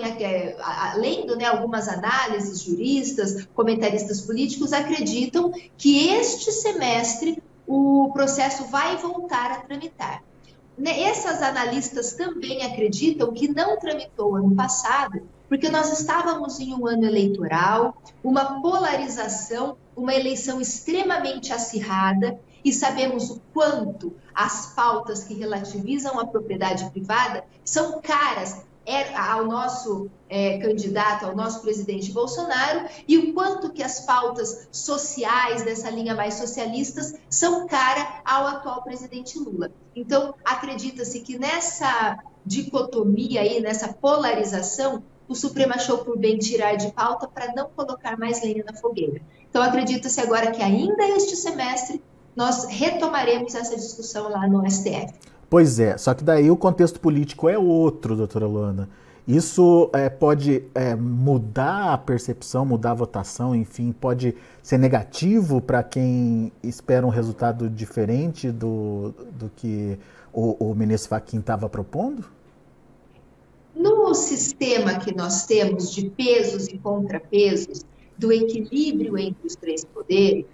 lendo 0.96 1.36
né, 1.36 1.48
algumas 1.48 1.90
análises, 1.90 2.64
juristas, 2.64 3.46
comentaristas 3.54 4.22
políticos, 4.22 4.72
acreditam 4.72 5.52
que 5.78 6.08
este 6.08 6.50
semestre 6.50 7.44
o 7.68 8.10
processo 8.14 8.64
vai 8.68 8.96
voltar 8.96 9.52
a 9.52 9.56
tramitar. 9.58 10.24
Né, 10.78 11.02
essas 11.04 11.42
analistas 11.42 12.14
também 12.14 12.64
acreditam 12.64 13.34
que 13.34 13.48
não 13.48 13.78
tramitou 13.78 14.36
ano 14.36 14.56
passado, 14.56 15.22
porque 15.48 15.70
nós 15.70 16.00
estávamos 16.00 16.60
em 16.60 16.74
um 16.74 16.88
ano 16.88 17.06
eleitoral, 17.06 18.02
uma 18.24 18.62
polarização, 18.62 19.78
uma 19.96 20.16
eleição 20.16 20.62
extremamente 20.62 21.52
acirrada, 21.52 22.40
e 22.64 22.72
sabemos 22.72 23.30
o 23.30 23.42
quanto 23.54 24.14
as 24.34 24.68
pautas 24.74 25.24
que 25.24 25.34
relativizam 25.34 26.20
a 26.20 26.26
propriedade 26.26 26.90
privada 26.92 27.44
são 27.66 28.00
caras 28.02 28.64
é, 28.92 29.18
ao 29.18 29.46
nosso 29.46 30.10
é, 30.28 30.58
candidato, 30.58 31.26
ao 31.26 31.36
nosso 31.36 31.62
presidente 31.62 32.12
Bolsonaro, 32.12 32.90
e 33.08 33.18
o 33.18 33.34
quanto 33.34 33.72
que 33.72 33.82
as 33.82 34.02
pautas 34.02 34.68
sociais 34.70 35.64
dessa 35.64 35.90
linha 35.90 36.14
mais 36.14 36.34
socialistas 36.34 37.14
são 37.30 37.68
cara 37.68 38.22
ao 38.26 38.48
atual 38.48 38.84
presidente 38.84 39.40
Lula. 39.40 39.72
Então, 39.96 40.36
acredita-se 40.44 41.22
que 41.22 41.40
nessa 41.40 42.20
dicotomia 42.46 43.42
aí, 43.42 43.62
nessa 43.62 43.94
polarização, 43.94 45.02
o 45.28 45.36
Supremo 45.36 45.74
achou 45.74 46.00
por 46.00 46.18
bem 46.18 46.38
tirar 46.38 46.76
de 46.76 46.92
pauta 46.92 47.28
para 47.28 47.54
não 47.54 47.70
colocar 47.70 48.18
mais 48.18 48.44
lenha 48.44 48.64
na 48.66 48.74
fogueira. 48.74 49.22
Então, 49.50 49.62
acredita-se 49.62 50.20
agora 50.20 50.52
que 50.52 50.62
ainda 50.62 51.08
este 51.10 51.38
semestre 51.38 52.04
nós 52.36 52.66
retomaremos 52.66 53.56
essa 53.56 53.76
discussão 53.76 54.30
lá 54.30 54.48
no 54.48 54.70
STF. 54.70 55.14
Pois 55.52 55.82
é, 55.82 55.98
só 55.98 56.14
que 56.14 56.24
daí 56.24 56.50
o 56.50 56.56
contexto 56.56 56.98
político 56.98 57.50
é 57.50 57.60
outro, 57.60 58.16
doutora 58.16 58.48
Luana. 58.48 58.88
Isso 59.28 59.90
é, 59.92 60.10
pode 60.10 60.64
é, 60.74 60.96
mudar 60.96 61.92
a 61.92 61.98
percepção, 61.98 62.66
mudar 62.66 62.92
a 62.92 62.94
votação, 62.94 63.54
enfim, 63.54 63.92
pode 63.92 64.34
ser 64.64 64.78
negativo 64.78 65.60
para 65.60 65.84
quem 65.84 66.54
espera 66.64 67.06
um 67.06 67.10
resultado 67.10 67.70
diferente 67.70 68.50
do, 68.50 69.14
do 69.34 69.52
que 69.54 70.00
o, 70.32 70.72
o 70.72 70.74
ministro 70.74 71.10
Fachin 71.10 71.40
estava 71.40 71.68
propondo? 71.68 72.24
No 73.76 74.14
sistema 74.14 75.00
que 75.00 75.14
nós 75.14 75.46
temos 75.46 75.92
de 75.92 76.10
pesos 76.12 76.70
e 76.70 76.78
contrapesos, 76.78 77.84
do 78.18 78.32
equilíbrio 78.32 79.18
entre 79.18 79.46
os 79.46 79.58
três 79.58 79.84
poderes, 79.84 80.46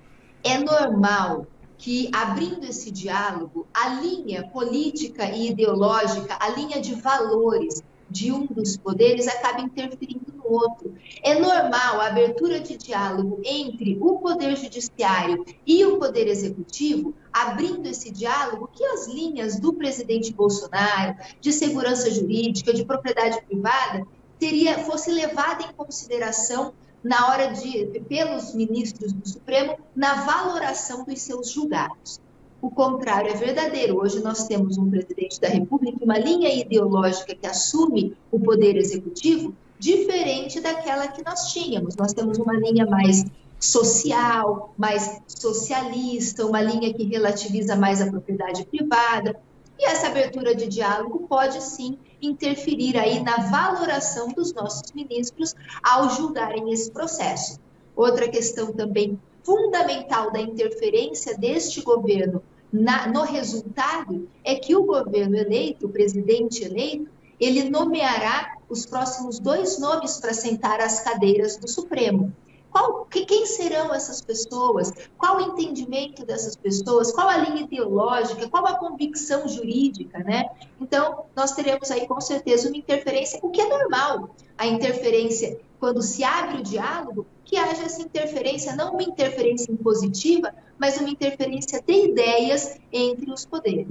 é 0.44 0.58
normal 0.58 1.46
que, 1.78 2.10
abrindo 2.14 2.66
esse 2.66 2.92
diálogo, 2.92 3.68
a 3.74 3.90
linha 3.90 4.48
política 4.48 5.30
e 5.30 5.50
ideológica, 5.50 6.38
a 6.40 6.50
linha 6.50 6.82
de 6.82 6.96
valores 6.96 7.84
de 8.10 8.32
um 8.32 8.46
dos 8.46 8.78
poderes 8.78 9.28
acaba 9.28 9.62
interferindo 9.62 10.34
no 10.34 10.52
outro. 10.52 10.94
É 11.22 11.38
normal 11.38 12.00
a 12.00 12.08
abertura 12.08 12.60
de 12.60 12.78
diálogo 12.78 13.42
entre 13.44 13.98
o 14.00 14.18
poder 14.20 14.56
judiciário 14.56 15.46
e 15.66 15.86
o 15.86 15.98
poder 15.98 16.28
executivo, 16.28 17.14
abrindo 17.32 17.86
esse 17.88 18.10
diálogo, 18.10 18.70
que 18.74 18.84
as 18.84 19.08
linhas 19.08 19.60
do 19.60 19.74
presidente 19.74 20.34
Bolsonaro, 20.34 21.18
de 21.42 21.52
segurança 21.52 22.10
jurídica, 22.10 22.74
de 22.74 22.86
propriedade 22.86 23.42
privada, 23.42 24.08
teria, 24.40 24.80
fosse 24.80 25.12
levada 25.12 25.64
em 25.64 25.74
consideração 25.74 26.74
na 27.04 27.28
hora 27.28 27.48
de, 27.54 28.02
pelos 28.08 28.54
ministros 28.54 29.14
do 29.14 29.28
Supremo, 29.28 29.78
na 29.96 30.26
valoração 30.26 31.04
dos 31.04 31.22
seus 31.22 31.52
julgados. 31.52 32.20
O 32.62 32.72
contrário 32.72 33.30
é 33.30 33.36
verdadeiro. 33.36 34.00
Hoje 34.00 34.20
nós 34.22 34.48
temos 34.48 34.78
um 34.78 34.90
presidente 34.90 35.40
da 35.40 35.48
República, 35.48 36.04
uma 36.04 36.18
linha 36.18 36.54
ideológica 36.54 37.36
que 37.36 37.46
assume 37.46 38.18
o 38.32 38.40
poder 38.40 38.76
executivo 38.76 39.54
diferente 39.80 40.60
daquela 40.60 41.08
que 41.08 41.24
nós 41.24 41.54
tínhamos. 41.54 41.96
Nós 41.96 42.14
temos 42.14 42.40
uma 42.40 42.54
linha 42.54 42.86
mais 42.86 43.26
social, 43.60 44.74
mais 44.78 45.22
socialista, 45.28 46.46
uma 46.46 46.62
linha 46.62 46.94
que 46.94 47.04
relativiza 47.04 47.76
mais 47.76 48.02
a 48.02 48.10
propriedade 48.10 48.66
privada. 48.66 49.36
E 49.80 49.86
essa 49.86 50.08
abertura 50.08 50.56
de 50.56 50.68
diálogo 50.68 51.28
pode 51.28 51.62
sim 51.62 51.98
interferir 52.22 52.98
aí 52.98 53.22
na 53.22 53.38
valoração 53.38 54.30
dos 54.30 54.54
nossos 54.54 54.92
ministros 54.92 55.54
ao 55.84 56.10
julgarem 56.10 56.72
esse 56.72 56.92
processo. 56.92 57.60
Outra 57.96 58.28
questão 58.28 58.74
também 58.74 59.20
fundamental 59.44 60.32
da 60.32 60.42
interferência 60.42 61.38
deste 61.38 61.82
governo 61.82 62.42
na, 62.72 63.08
no 63.08 63.22
resultado 63.22 64.28
é 64.44 64.56
que 64.56 64.76
o 64.76 64.84
governo 64.84 65.38
eleito, 65.38 65.86
o 65.86 65.90
presidente 65.90 66.64
eleito, 66.64 67.10
ele 67.40 67.70
nomeará 67.70 68.58
os 68.68 68.86
próximos 68.86 69.40
dois 69.40 69.80
nomes 69.80 70.18
para 70.18 70.34
sentar 70.34 70.82
as 70.82 71.02
cadeiras 71.02 71.56
do 71.56 71.68
Supremo. 71.68 72.34
Qual, 72.78 73.06
quem 73.06 73.48
serão 73.48 73.92
essas 73.92 74.22
pessoas? 74.22 74.94
Qual 75.18 75.38
o 75.38 75.42
entendimento 75.42 76.24
dessas 76.24 76.56
pessoas? 76.56 77.12
Qual 77.12 77.28
a 77.28 77.38
linha 77.38 77.64
ideológica? 77.64 78.48
Qual 78.48 78.68
a 78.68 78.76
convicção 78.76 79.48
jurídica, 79.48 80.20
né? 80.20 80.46
Então, 80.80 81.26
nós 81.36 81.54
teremos 81.54 81.90
aí 81.90 82.08
com 82.08 82.22
certeza 82.22 82.68
uma 82.68 82.78
interferência, 82.78 83.40
o 83.42 83.50
que 83.50 83.62
é 83.62 83.68
normal. 83.68 84.30
A 84.56 84.68
interferência, 84.68 85.60
quando 85.80 86.04
se 86.04 86.24
abre 86.24 86.60
o 86.60 86.64
diálogo, 86.64 87.26
que 87.44 87.58
haja 87.58 87.82
essa 87.82 88.02
interferência, 88.02 88.76
não 88.76 88.94
uma 88.94 89.04
interferência 89.04 89.72
impositiva, 89.72 90.54
mas 90.78 91.00
uma 91.00 91.10
interferência 91.10 91.82
de 91.82 91.94
ideias 91.94 92.78
entre 92.92 93.32
os 93.32 93.44
poderes. 93.44 93.88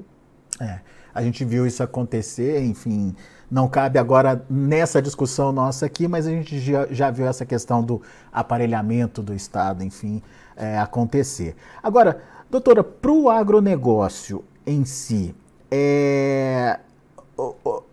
É, 0.61 0.81
a 1.12 1.23
gente 1.23 1.45
viu 1.45 1.66
isso 1.66 1.83
acontecer, 1.83 2.62
enfim, 2.62 3.16
não 3.50 3.69
cabe 3.69 3.99
agora 3.99 4.45
nessa 4.50 5.00
discussão 5.00 5.53
nossa 5.53 5.87
aqui, 5.87 6.09
mas 6.09 6.26
a 6.26 6.31
gente 6.31 6.59
já, 6.59 6.87
já 6.91 7.11
viu 7.11 7.26
essa 7.26 7.47
questão 7.47 7.83
do 7.83 8.03
aparelhamento 8.33 9.23
do 9.23 9.33
Estado, 9.33 9.85
enfim, 9.85 10.23
é, 10.57 10.79
acontecer. 10.79 11.55
Agora, 11.83 12.21
doutora, 12.50 12.83
para 12.83 13.12
o 13.12 13.31
agronegócio 13.31 14.45
em 14.67 14.85
si, 14.85 15.35
é, 15.71 16.81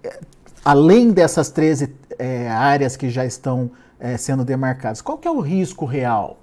é, 0.04 0.20
além 0.66 1.12
dessas 1.12 1.50
13 1.50 1.96
é, 2.18 2.50
áreas 2.50 2.98
que 2.98 3.10
já 3.10 3.26
estão 3.26 3.70
é, 4.00 4.18
sendo 4.18 4.44
demarcadas, 4.44 5.02
qual 5.02 5.18
que 5.18 5.28
é 5.28 5.32
o 5.32 5.40
risco 5.40 5.86
real? 5.86 6.38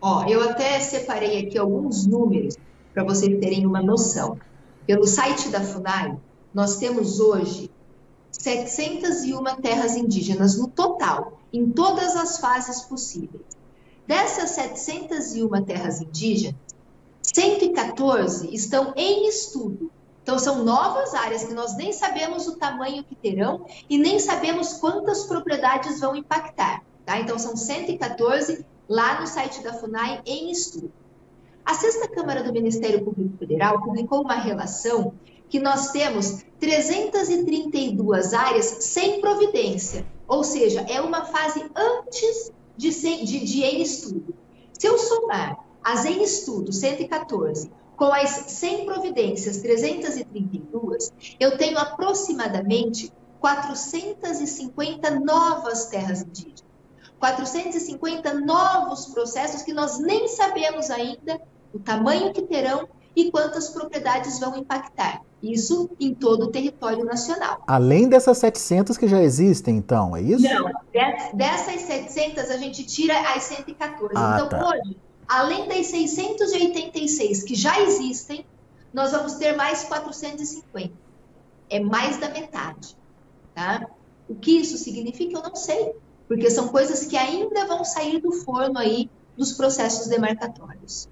Ó, 0.00 0.24
eu 0.26 0.48
até 0.48 0.80
separei 0.80 1.46
aqui 1.46 1.58
alguns 1.58 2.06
números 2.06 2.56
para 2.92 3.04
vocês 3.04 3.38
terem 3.40 3.66
uma 3.66 3.82
noção. 3.82 4.38
Pelo 4.86 5.06
site 5.06 5.48
da 5.48 5.60
FUNAI, 5.60 6.16
nós 6.52 6.76
temos 6.76 7.20
hoje 7.20 7.70
701 8.38 9.60
terras 9.62 9.96
indígenas 9.96 10.58
no 10.58 10.68
total, 10.68 11.40
em 11.52 11.70
todas 11.70 12.16
as 12.16 12.38
fases 12.38 12.82
possíveis. 12.82 13.42
Dessas 14.06 14.50
701 14.50 15.64
terras 15.64 16.00
indígenas, 16.00 16.56
114 17.22 18.54
estão 18.54 18.92
em 18.96 19.28
estudo. 19.28 19.90
Então, 20.22 20.38
são 20.38 20.64
novas 20.64 21.14
áreas 21.14 21.44
que 21.44 21.54
nós 21.54 21.76
nem 21.76 21.92
sabemos 21.92 22.46
o 22.46 22.56
tamanho 22.56 23.04
que 23.04 23.14
terão 23.14 23.66
e 23.88 23.98
nem 23.98 24.18
sabemos 24.18 24.74
quantas 24.74 25.24
propriedades 25.24 26.00
vão 26.00 26.16
impactar. 26.16 26.82
Tá? 27.04 27.20
Então, 27.20 27.38
são 27.38 27.56
114 27.56 28.64
lá 28.88 29.20
no 29.20 29.26
site 29.26 29.62
da 29.62 29.74
FUNAI 29.74 30.22
em 30.26 30.50
estudo. 30.50 30.92
A 31.64 31.74
Sexta 31.74 32.08
Câmara 32.08 32.42
do 32.42 32.52
Ministério 32.52 33.02
Público 33.02 33.38
Federal 33.38 33.80
publicou 33.80 34.20
uma 34.20 34.34
relação 34.34 35.14
que 35.54 35.60
nós 35.60 35.92
temos 35.92 36.44
332 36.58 38.34
áreas 38.34 38.64
sem 38.80 39.20
providência, 39.20 40.04
ou 40.26 40.42
seja, 40.42 40.80
é 40.80 41.00
uma 41.00 41.26
fase 41.26 41.64
antes 41.76 42.50
de, 42.76 42.90
de, 42.90 43.38
de 43.44 43.62
em 43.62 43.80
estudo. 43.80 44.34
Se 44.76 44.88
eu 44.88 44.98
somar 44.98 45.64
as 45.80 46.06
em 46.06 46.24
estudo, 46.24 46.72
114, 46.72 47.70
com 47.96 48.12
as 48.12 48.30
sem 48.30 48.84
providências, 48.84 49.58
332, 49.58 51.12
eu 51.38 51.56
tenho 51.56 51.78
aproximadamente 51.78 53.12
450 53.38 55.20
novas 55.20 55.86
terras 55.86 56.22
indígenas. 56.22 56.64
450 57.20 58.34
novos 58.40 59.06
processos 59.06 59.62
que 59.62 59.72
nós 59.72 60.00
nem 60.00 60.26
sabemos 60.26 60.90
ainda 60.90 61.40
o 61.72 61.78
tamanho 61.78 62.32
que 62.32 62.42
terão 62.42 62.88
e 63.14 63.30
quantas 63.30 63.68
propriedades 63.68 64.40
vão 64.40 64.56
impactar. 64.56 65.22
Isso 65.44 65.90
em 66.00 66.14
todo 66.14 66.44
o 66.44 66.46
território 66.46 67.04
nacional. 67.04 67.62
Além 67.66 68.08
dessas 68.08 68.38
700 68.38 68.96
que 68.96 69.06
já 69.06 69.22
existem, 69.22 69.76
então, 69.76 70.16
é 70.16 70.22
isso? 70.22 70.42
Não, 70.42 70.70
dessas 71.34 71.82
700 71.82 72.50
a 72.50 72.56
gente 72.56 72.82
tira 72.84 73.14
as 73.34 73.42
114. 73.42 74.14
Ah, 74.16 74.32
então, 74.36 74.48
tá. 74.48 74.66
hoje, 74.66 74.96
além 75.28 75.68
das 75.68 75.86
686 75.88 77.42
que 77.42 77.54
já 77.54 77.78
existem, 77.80 78.46
nós 78.92 79.12
vamos 79.12 79.34
ter 79.34 79.54
mais 79.54 79.84
450. 79.84 80.90
É 81.68 81.78
mais 81.78 82.16
da 82.16 82.30
metade. 82.30 82.96
Tá? 83.54 83.86
O 84.26 84.34
que 84.34 84.52
isso 84.52 84.78
significa, 84.78 85.36
eu 85.36 85.42
não 85.42 85.54
sei. 85.54 85.94
Porque 86.26 86.50
são 86.50 86.68
coisas 86.68 87.04
que 87.04 87.18
ainda 87.18 87.66
vão 87.66 87.84
sair 87.84 88.18
do 88.18 88.32
forno 88.32 88.78
aí 88.78 89.10
dos 89.36 89.52
processos 89.52 90.06
demarcatórios. 90.06 91.06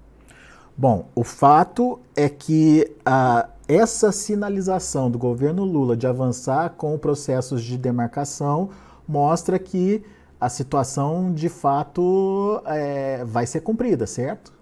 Bom, 0.75 1.05
o 1.13 1.23
fato 1.23 1.99
é 2.15 2.27
que 2.27 2.91
a, 3.05 3.47
essa 3.67 4.11
sinalização 4.11 5.09
do 5.09 5.17
governo 5.17 5.63
Lula 5.63 5.95
de 5.95 6.07
avançar 6.07 6.71
com 6.71 6.97
processos 6.97 7.63
de 7.63 7.77
demarcação 7.77 8.69
mostra 9.07 9.57
que 9.57 10.03
a 10.39 10.49
situação 10.49 11.33
de 11.33 11.49
fato 11.49 12.61
é, 12.65 13.23
vai 13.25 13.45
ser 13.45 13.61
cumprida, 13.61 14.05
certo? 14.05 14.53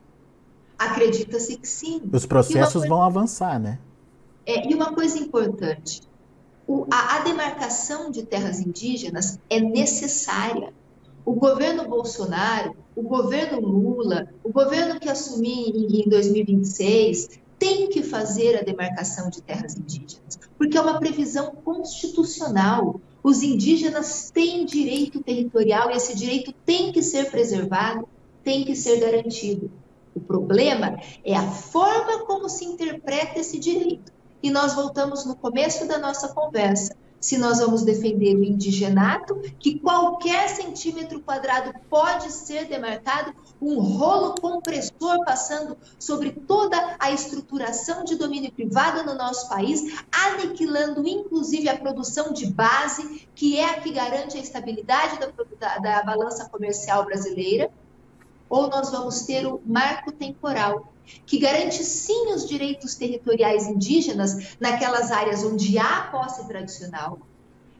Acredita-se 0.77 1.57
que 1.57 1.67
sim. 1.67 2.01
Os 2.11 2.25
processos 2.25 2.73
coisa, 2.73 2.87
vão 2.87 3.01
avançar, 3.01 3.59
né? 3.59 3.79
É, 4.45 4.67
e 4.69 4.73
uma 4.73 4.93
coisa 4.93 5.17
importante: 5.17 6.01
o, 6.67 6.85
a, 6.91 7.17
a 7.17 7.19
demarcação 7.19 8.11
de 8.11 8.23
terras 8.23 8.59
indígenas 8.59 9.39
é 9.49 9.59
necessária. 9.59 10.73
O 11.23 11.33
governo 11.33 11.87
Bolsonaro 11.87 12.75
o 12.95 13.01
governo 13.03 13.59
Lula, 13.59 14.27
o 14.43 14.51
governo 14.51 14.99
que 14.99 15.09
assumir 15.09 15.69
em 15.75 16.09
2026, 16.09 17.41
tem 17.61 17.87
que 17.89 18.01
fazer 18.01 18.57
a 18.57 18.63
demarcação 18.63 19.29
de 19.29 19.39
terras 19.39 19.77
indígenas, 19.77 20.39
porque 20.57 20.75
é 20.75 20.81
uma 20.81 20.97
previsão 20.99 21.53
constitucional. 21.63 22.99
Os 23.21 23.43
indígenas 23.43 24.31
têm 24.31 24.65
direito 24.65 25.21
territorial 25.21 25.91
e 25.91 25.93
esse 25.93 26.17
direito 26.17 26.51
tem 26.65 26.91
que 26.91 27.03
ser 27.03 27.29
preservado, 27.29 28.09
tem 28.43 28.65
que 28.65 28.75
ser 28.75 28.99
garantido. 28.99 29.69
O 30.15 30.19
problema 30.19 30.99
é 31.23 31.35
a 31.35 31.51
forma 31.51 32.25
como 32.25 32.49
se 32.49 32.65
interpreta 32.65 33.39
esse 33.39 33.59
direito. 33.59 34.11
E 34.41 34.49
nós 34.49 34.73
voltamos 34.73 35.23
no 35.23 35.35
começo 35.35 35.87
da 35.87 35.99
nossa 35.99 36.29
conversa 36.29 36.95
se 37.21 37.37
nós 37.37 37.59
vamos 37.59 37.83
defender 37.83 38.35
o 38.35 38.43
indigenato, 38.43 39.39
que 39.59 39.79
qualquer 39.79 40.49
centímetro 40.49 41.21
quadrado 41.21 41.71
pode 41.87 42.31
ser 42.31 42.65
demarcado, 42.65 43.33
um 43.61 43.79
rolo 43.79 44.33
compressor 44.41 45.23
passando 45.23 45.77
sobre 45.99 46.31
toda 46.31 46.95
a 46.99 47.11
estruturação 47.11 48.03
de 48.03 48.15
domínio 48.15 48.51
privado 48.51 49.03
no 49.03 49.13
nosso 49.13 49.47
país, 49.47 50.01
aniquilando 50.11 51.07
inclusive 51.07 51.69
a 51.69 51.77
produção 51.77 52.33
de 52.33 52.47
base, 52.47 53.27
que 53.35 53.59
é 53.59 53.65
a 53.65 53.79
que 53.79 53.91
garante 53.91 54.35
a 54.35 54.41
estabilidade 54.41 55.19
da, 55.19 55.27
da, 55.59 55.77
da 55.77 56.03
balança 56.03 56.49
comercial 56.49 57.05
brasileira, 57.05 57.69
ou 58.49 58.67
nós 58.67 58.89
vamos 58.89 59.21
ter 59.21 59.45
o 59.45 59.61
marco 59.65 60.11
temporal, 60.11 60.91
que 61.25 61.39
garante 61.39 61.83
sim 61.83 62.33
os 62.33 62.47
direitos 62.47 62.95
territoriais 62.95 63.67
indígenas 63.67 64.55
naquelas 64.59 65.11
áreas 65.11 65.43
onde 65.43 65.77
há 65.77 66.09
posse 66.11 66.47
tradicional 66.47 67.19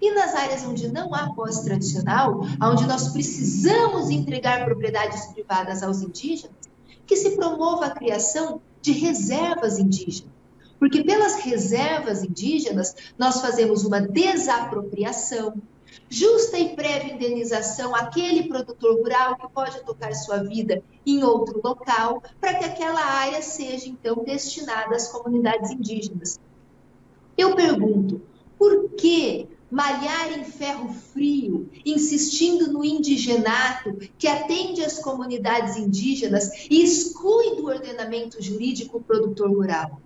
e 0.01 0.11
nas 0.11 0.33
áreas 0.33 0.63
onde 0.63 0.87
não 0.87 1.13
há 1.13 1.31
posse 1.33 1.63
tradicional, 1.63 2.41
onde 2.61 2.87
nós 2.87 3.09
precisamos 3.09 4.09
entregar 4.09 4.65
propriedades 4.65 5.27
privadas 5.27 5.83
aos 5.83 6.01
indígenas, 6.01 6.55
que 7.05 7.15
se 7.15 7.35
promova 7.35 7.85
a 7.85 7.91
criação 7.91 8.59
de 8.81 8.93
reservas 8.93 9.77
indígenas. 9.77 10.31
Porque 10.79 11.03
pelas 11.03 11.35
reservas 11.43 12.23
indígenas 12.23 12.95
nós 13.15 13.39
fazemos 13.39 13.85
uma 13.85 14.01
desapropriação, 14.01 15.53
justa 16.11 16.59
e 16.59 16.75
prévia 16.75 17.13
indenização 17.13 17.95
àquele 17.95 18.49
produtor 18.49 18.97
rural 18.97 19.37
que 19.37 19.47
pode 19.47 19.81
tocar 19.85 20.13
sua 20.13 20.43
vida 20.43 20.83
em 21.05 21.23
outro 21.23 21.61
local, 21.63 22.21
para 22.39 22.55
que 22.55 22.65
aquela 22.65 23.01
área 23.01 23.41
seja 23.41 23.87
então 23.87 24.21
destinada 24.25 24.93
às 24.93 25.07
comunidades 25.07 25.71
indígenas. 25.71 26.37
Eu 27.37 27.55
pergunto, 27.55 28.21
por 28.59 28.89
que 28.89 29.47
malhar 29.71 30.37
em 30.37 30.43
ferro 30.43 30.93
frio, 30.93 31.69
insistindo 31.85 32.73
no 32.73 32.83
indigenato 32.83 33.97
que 34.17 34.27
atende 34.27 34.83
às 34.83 34.99
comunidades 34.99 35.77
indígenas 35.77 36.69
e 36.69 36.83
exclui 36.83 37.55
do 37.55 37.67
ordenamento 37.67 38.43
jurídico 38.43 38.97
o 38.97 39.01
produtor 39.01 39.49
rural? 39.49 40.01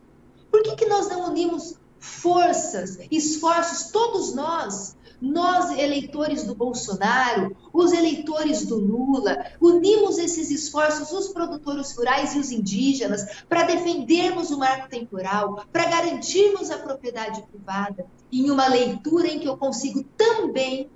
Por 0.52 0.62
que, 0.62 0.76
que 0.76 0.86
nós 0.86 1.10
não 1.10 1.32
unimos 1.32 1.80
forças, 2.00 3.00
esforços, 3.10 3.90
todos 3.90 4.36
nós, 4.36 4.96
nós, 5.22 5.78
eleitores 5.78 6.44
do 6.44 6.56
Bolsonaro, 6.56 7.56
os 7.74 7.92
eleitores 7.92 8.66
do 8.66 8.78
Lula, 8.78 9.46
unimos 9.62 10.18
esses 10.18 10.50
esforços, 10.52 11.12
os 11.12 11.30
produtores 11.30 11.96
rurais 11.96 12.36
e 12.36 12.40
os 12.40 12.52
indígenas, 12.52 13.44
para 13.48 13.64
defendermos 13.64 14.52
o 14.52 14.58
marco 14.58 14.90
temporal, 14.90 15.66
para 15.72 15.86
garantirmos 15.86 16.70
a 16.72 16.78
propriedade 16.78 17.42
privada, 17.44 18.06
em 18.32 18.50
uma 18.50 18.68
leitura 18.68 19.28
em 19.28 19.40
que 19.40 19.48
eu 19.48 19.58
consigo 19.58 20.04
também 20.18 20.90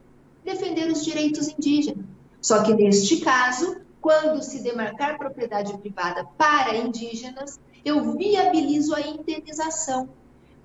defender 0.43 0.89
os 0.91 1.03
direitos 1.03 1.47
indígenas. 1.47 2.05
Só 2.41 2.63
que 2.63 2.73
neste 2.73 3.17
caso, 3.17 3.77
quando 4.01 4.41
se 4.41 4.63
demarcar 4.63 5.17
propriedade 5.17 5.77
privada 5.77 6.25
para 6.37 6.75
indígenas, 6.77 7.59
eu 7.83 8.15
viabilizo 8.17 8.93
a 8.93 9.01
indenização 9.01 10.09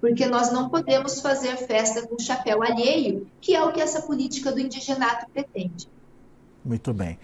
porque 0.04 0.26
nós 0.26 0.52
não 0.52 0.68
podemos 0.68 1.22
fazer 1.22 1.56
festa 1.56 2.06
com 2.06 2.18
chapéu 2.18 2.62
alheio, 2.62 3.26
que 3.40 3.54
é 3.54 3.64
o 3.64 3.72
que 3.72 3.80
essa 3.80 4.02
política 4.02 4.52
do 4.52 4.60
indigenato 4.60 5.24
pretende. 5.32 5.88
Muito 6.62 6.92
bem. 6.92 7.18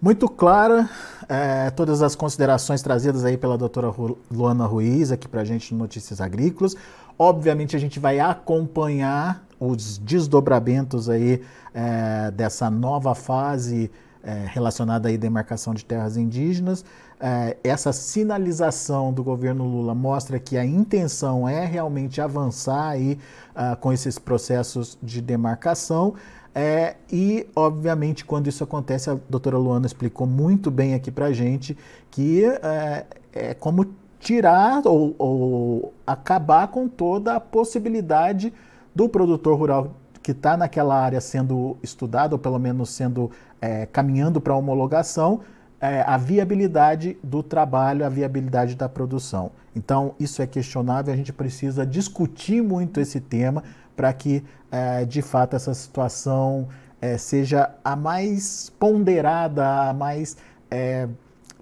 Muito 0.00 0.28
clara 0.28 0.88
é, 1.28 1.68
todas 1.70 2.00
as 2.00 2.14
considerações 2.14 2.80
trazidas 2.80 3.24
aí 3.24 3.36
pela 3.36 3.58
doutora 3.58 3.92
Luana 4.30 4.66
Ruiz 4.66 5.10
aqui 5.10 5.26
para 5.26 5.40
a 5.40 5.44
gente 5.44 5.74
no 5.74 5.80
Notícias 5.80 6.20
Agrícolas. 6.20 6.76
Obviamente 7.18 7.74
a 7.74 7.78
gente 7.80 7.98
vai 7.98 8.20
acompanhar 8.20 9.44
os 9.58 9.98
desdobramentos 9.98 11.10
aí 11.10 11.42
é, 11.74 12.30
dessa 12.30 12.70
nova 12.70 13.16
fase 13.16 13.90
é, 14.22 14.44
relacionada 14.46 15.08
à 15.08 15.16
demarcação 15.16 15.74
de 15.74 15.84
terras 15.84 16.16
indígenas. 16.16 16.84
É, 17.20 17.56
essa 17.62 17.92
sinalização 17.92 19.12
do 19.12 19.22
governo 19.22 19.64
Lula 19.64 19.94
mostra 19.94 20.38
que 20.38 20.56
a 20.56 20.64
intenção 20.64 21.48
é 21.48 21.64
realmente 21.64 22.20
avançar 22.20 22.88
aí 22.88 23.18
uh, 23.50 23.76
com 23.76 23.92
esses 23.92 24.18
processos 24.18 24.98
de 25.02 25.20
demarcação. 25.20 26.14
É, 26.54 26.96
e, 27.10 27.46
obviamente, 27.56 28.24
quando 28.24 28.48
isso 28.48 28.62
acontece, 28.62 29.08
a 29.08 29.16
doutora 29.28 29.56
Luana 29.56 29.86
explicou 29.86 30.26
muito 30.26 30.70
bem 30.70 30.94
aqui 30.94 31.10
para 31.10 31.32
gente 31.32 31.76
que 32.10 32.44
é, 32.44 33.06
é 33.32 33.54
como 33.54 33.86
tirar 34.20 34.82
ou, 34.84 35.14
ou, 35.18 35.94
acabar 36.06 36.68
com 36.68 36.86
toda 36.88 37.34
a 37.34 37.40
possibilidade 37.40 38.52
do 38.94 39.08
produtor 39.08 39.58
rural 39.58 39.96
que 40.22 40.30
está 40.30 40.56
naquela 40.56 40.94
área 40.94 41.20
sendo 41.20 41.76
estudado, 41.82 42.34
ou 42.34 42.38
pelo 42.38 42.58
menos 42.58 42.90
sendo 42.90 43.30
é, 43.62 43.86
caminhando 43.86 44.40
para 44.40 44.54
homologação, 44.54 45.40
é, 45.80 46.02
a 46.02 46.16
viabilidade 46.16 47.16
do 47.22 47.42
trabalho, 47.42 48.04
a 48.04 48.08
viabilidade 48.08 48.74
da 48.74 48.88
produção. 48.88 49.52
Então, 49.74 50.14
isso 50.18 50.42
é 50.42 50.46
questionável, 50.46 51.14
a 51.14 51.16
gente 51.16 51.32
precisa 51.32 51.86
discutir 51.86 52.60
muito 52.60 53.00
esse 53.00 53.20
tema 53.20 53.62
para 53.96 54.12
que, 54.12 54.44
é, 54.70 55.04
de 55.04 55.22
fato, 55.22 55.54
essa 55.54 55.72
situação 55.72 56.68
é, 57.00 57.16
seja 57.16 57.70
a 57.84 57.96
mais 57.96 58.70
ponderada, 58.78 59.88
a 59.88 59.92
mais 59.92 60.36
é, 60.70 61.08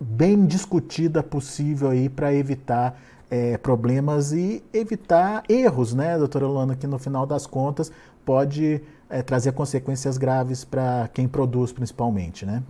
bem 0.00 0.46
discutida 0.46 1.22
possível 1.22 1.90
aí 1.90 2.08
para 2.08 2.32
evitar 2.32 2.98
é, 3.30 3.56
problemas 3.56 4.32
e 4.32 4.62
evitar 4.72 5.44
erros, 5.48 5.94
né, 5.94 6.18
doutora 6.18 6.46
Luana, 6.46 6.74
que 6.74 6.86
no 6.86 6.98
final 6.98 7.24
das 7.24 7.46
contas 7.46 7.92
pode 8.24 8.82
é, 9.08 9.22
trazer 9.22 9.52
consequências 9.52 10.18
graves 10.18 10.64
para 10.64 11.08
quem 11.14 11.28
produz, 11.28 11.72
principalmente, 11.72 12.44
né? 12.44 12.62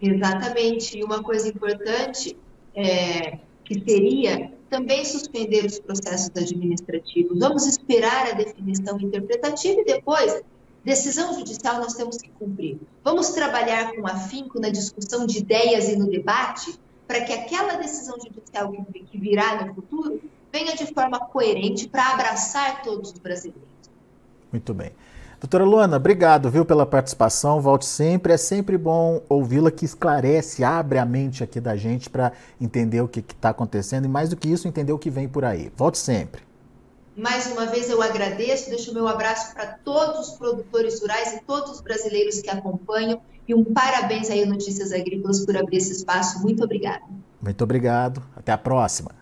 Exatamente. 0.00 0.98
E 0.98 1.04
uma 1.04 1.22
coisa 1.22 1.48
importante 1.48 2.36
é, 2.74 3.38
que 3.64 3.80
seria 3.88 4.52
também 4.68 5.04
suspender 5.04 5.64
os 5.64 5.78
processos 5.78 6.30
administrativos. 6.34 7.38
Vamos 7.38 7.66
esperar 7.66 8.28
a 8.28 8.32
definição 8.32 8.98
interpretativa 9.00 9.80
e 9.80 9.84
depois, 9.84 10.42
decisão 10.84 11.34
judicial 11.34 11.76
nós 11.76 11.94
temos 11.94 12.16
que 12.16 12.30
cumprir. 12.30 12.78
Vamos 13.04 13.30
trabalhar 13.30 13.94
com 13.94 14.06
afinco 14.06 14.58
na 14.60 14.70
discussão 14.70 15.26
de 15.26 15.38
ideias 15.38 15.88
e 15.88 15.96
no 15.96 16.10
debate 16.10 16.74
para 17.12 17.20
que 17.26 17.32
aquela 17.34 17.74
decisão 17.74 18.16
judicial 18.18 18.72
que 18.72 19.18
virá 19.18 19.66
no 19.66 19.74
futuro 19.74 20.18
venha 20.50 20.74
de 20.74 20.86
forma 20.94 21.20
coerente 21.20 21.86
para 21.86 22.14
abraçar 22.14 22.80
todos 22.82 23.12
os 23.12 23.18
brasileiros. 23.18 23.68
Muito 24.50 24.72
bem. 24.72 24.92
Doutora 25.38 25.64
Luana, 25.64 25.98
obrigado, 25.98 26.50
viu, 26.50 26.64
pela 26.64 26.86
participação. 26.86 27.60
Volte 27.60 27.84
sempre. 27.84 28.32
É 28.32 28.38
sempre 28.38 28.78
bom 28.78 29.20
ouvi-la 29.28 29.70
que 29.70 29.84
esclarece, 29.84 30.64
abre 30.64 30.98
a 30.98 31.04
mente 31.04 31.44
aqui 31.44 31.60
da 31.60 31.76
gente 31.76 32.08
para 32.08 32.32
entender 32.58 33.02
o 33.02 33.08
que 33.08 33.20
está 33.20 33.50
acontecendo 33.50 34.06
e, 34.06 34.08
mais 34.08 34.30
do 34.30 34.36
que 34.36 34.48
isso, 34.48 34.66
entender 34.66 34.92
o 34.94 34.98
que 34.98 35.10
vem 35.10 35.28
por 35.28 35.44
aí. 35.44 35.70
Volte 35.76 35.98
sempre. 35.98 36.40
Mais 37.16 37.46
uma 37.46 37.66
vez 37.66 37.90
eu 37.90 38.00
agradeço, 38.00 38.70
deixo 38.70 38.94
meu 38.94 39.06
abraço 39.06 39.52
para 39.52 39.66
todos 39.66 40.28
os 40.28 40.38
produtores 40.38 41.00
rurais 41.00 41.34
e 41.34 41.40
todos 41.40 41.72
os 41.72 41.80
brasileiros 41.80 42.40
que 42.40 42.48
acompanham 42.48 43.20
e 43.46 43.54
um 43.54 43.64
parabéns 43.64 44.30
aí 44.30 44.46
Notícias 44.46 44.92
Agrícolas 44.92 45.44
por 45.44 45.56
abrir 45.56 45.76
esse 45.76 45.92
espaço. 45.92 46.40
Muito 46.40 46.64
obrigada. 46.64 47.04
Muito 47.40 47.62
obrigado. 47.62 48.22
Até 48.36 48.52
a 48.52 48.58
próxima. 48.58 49.21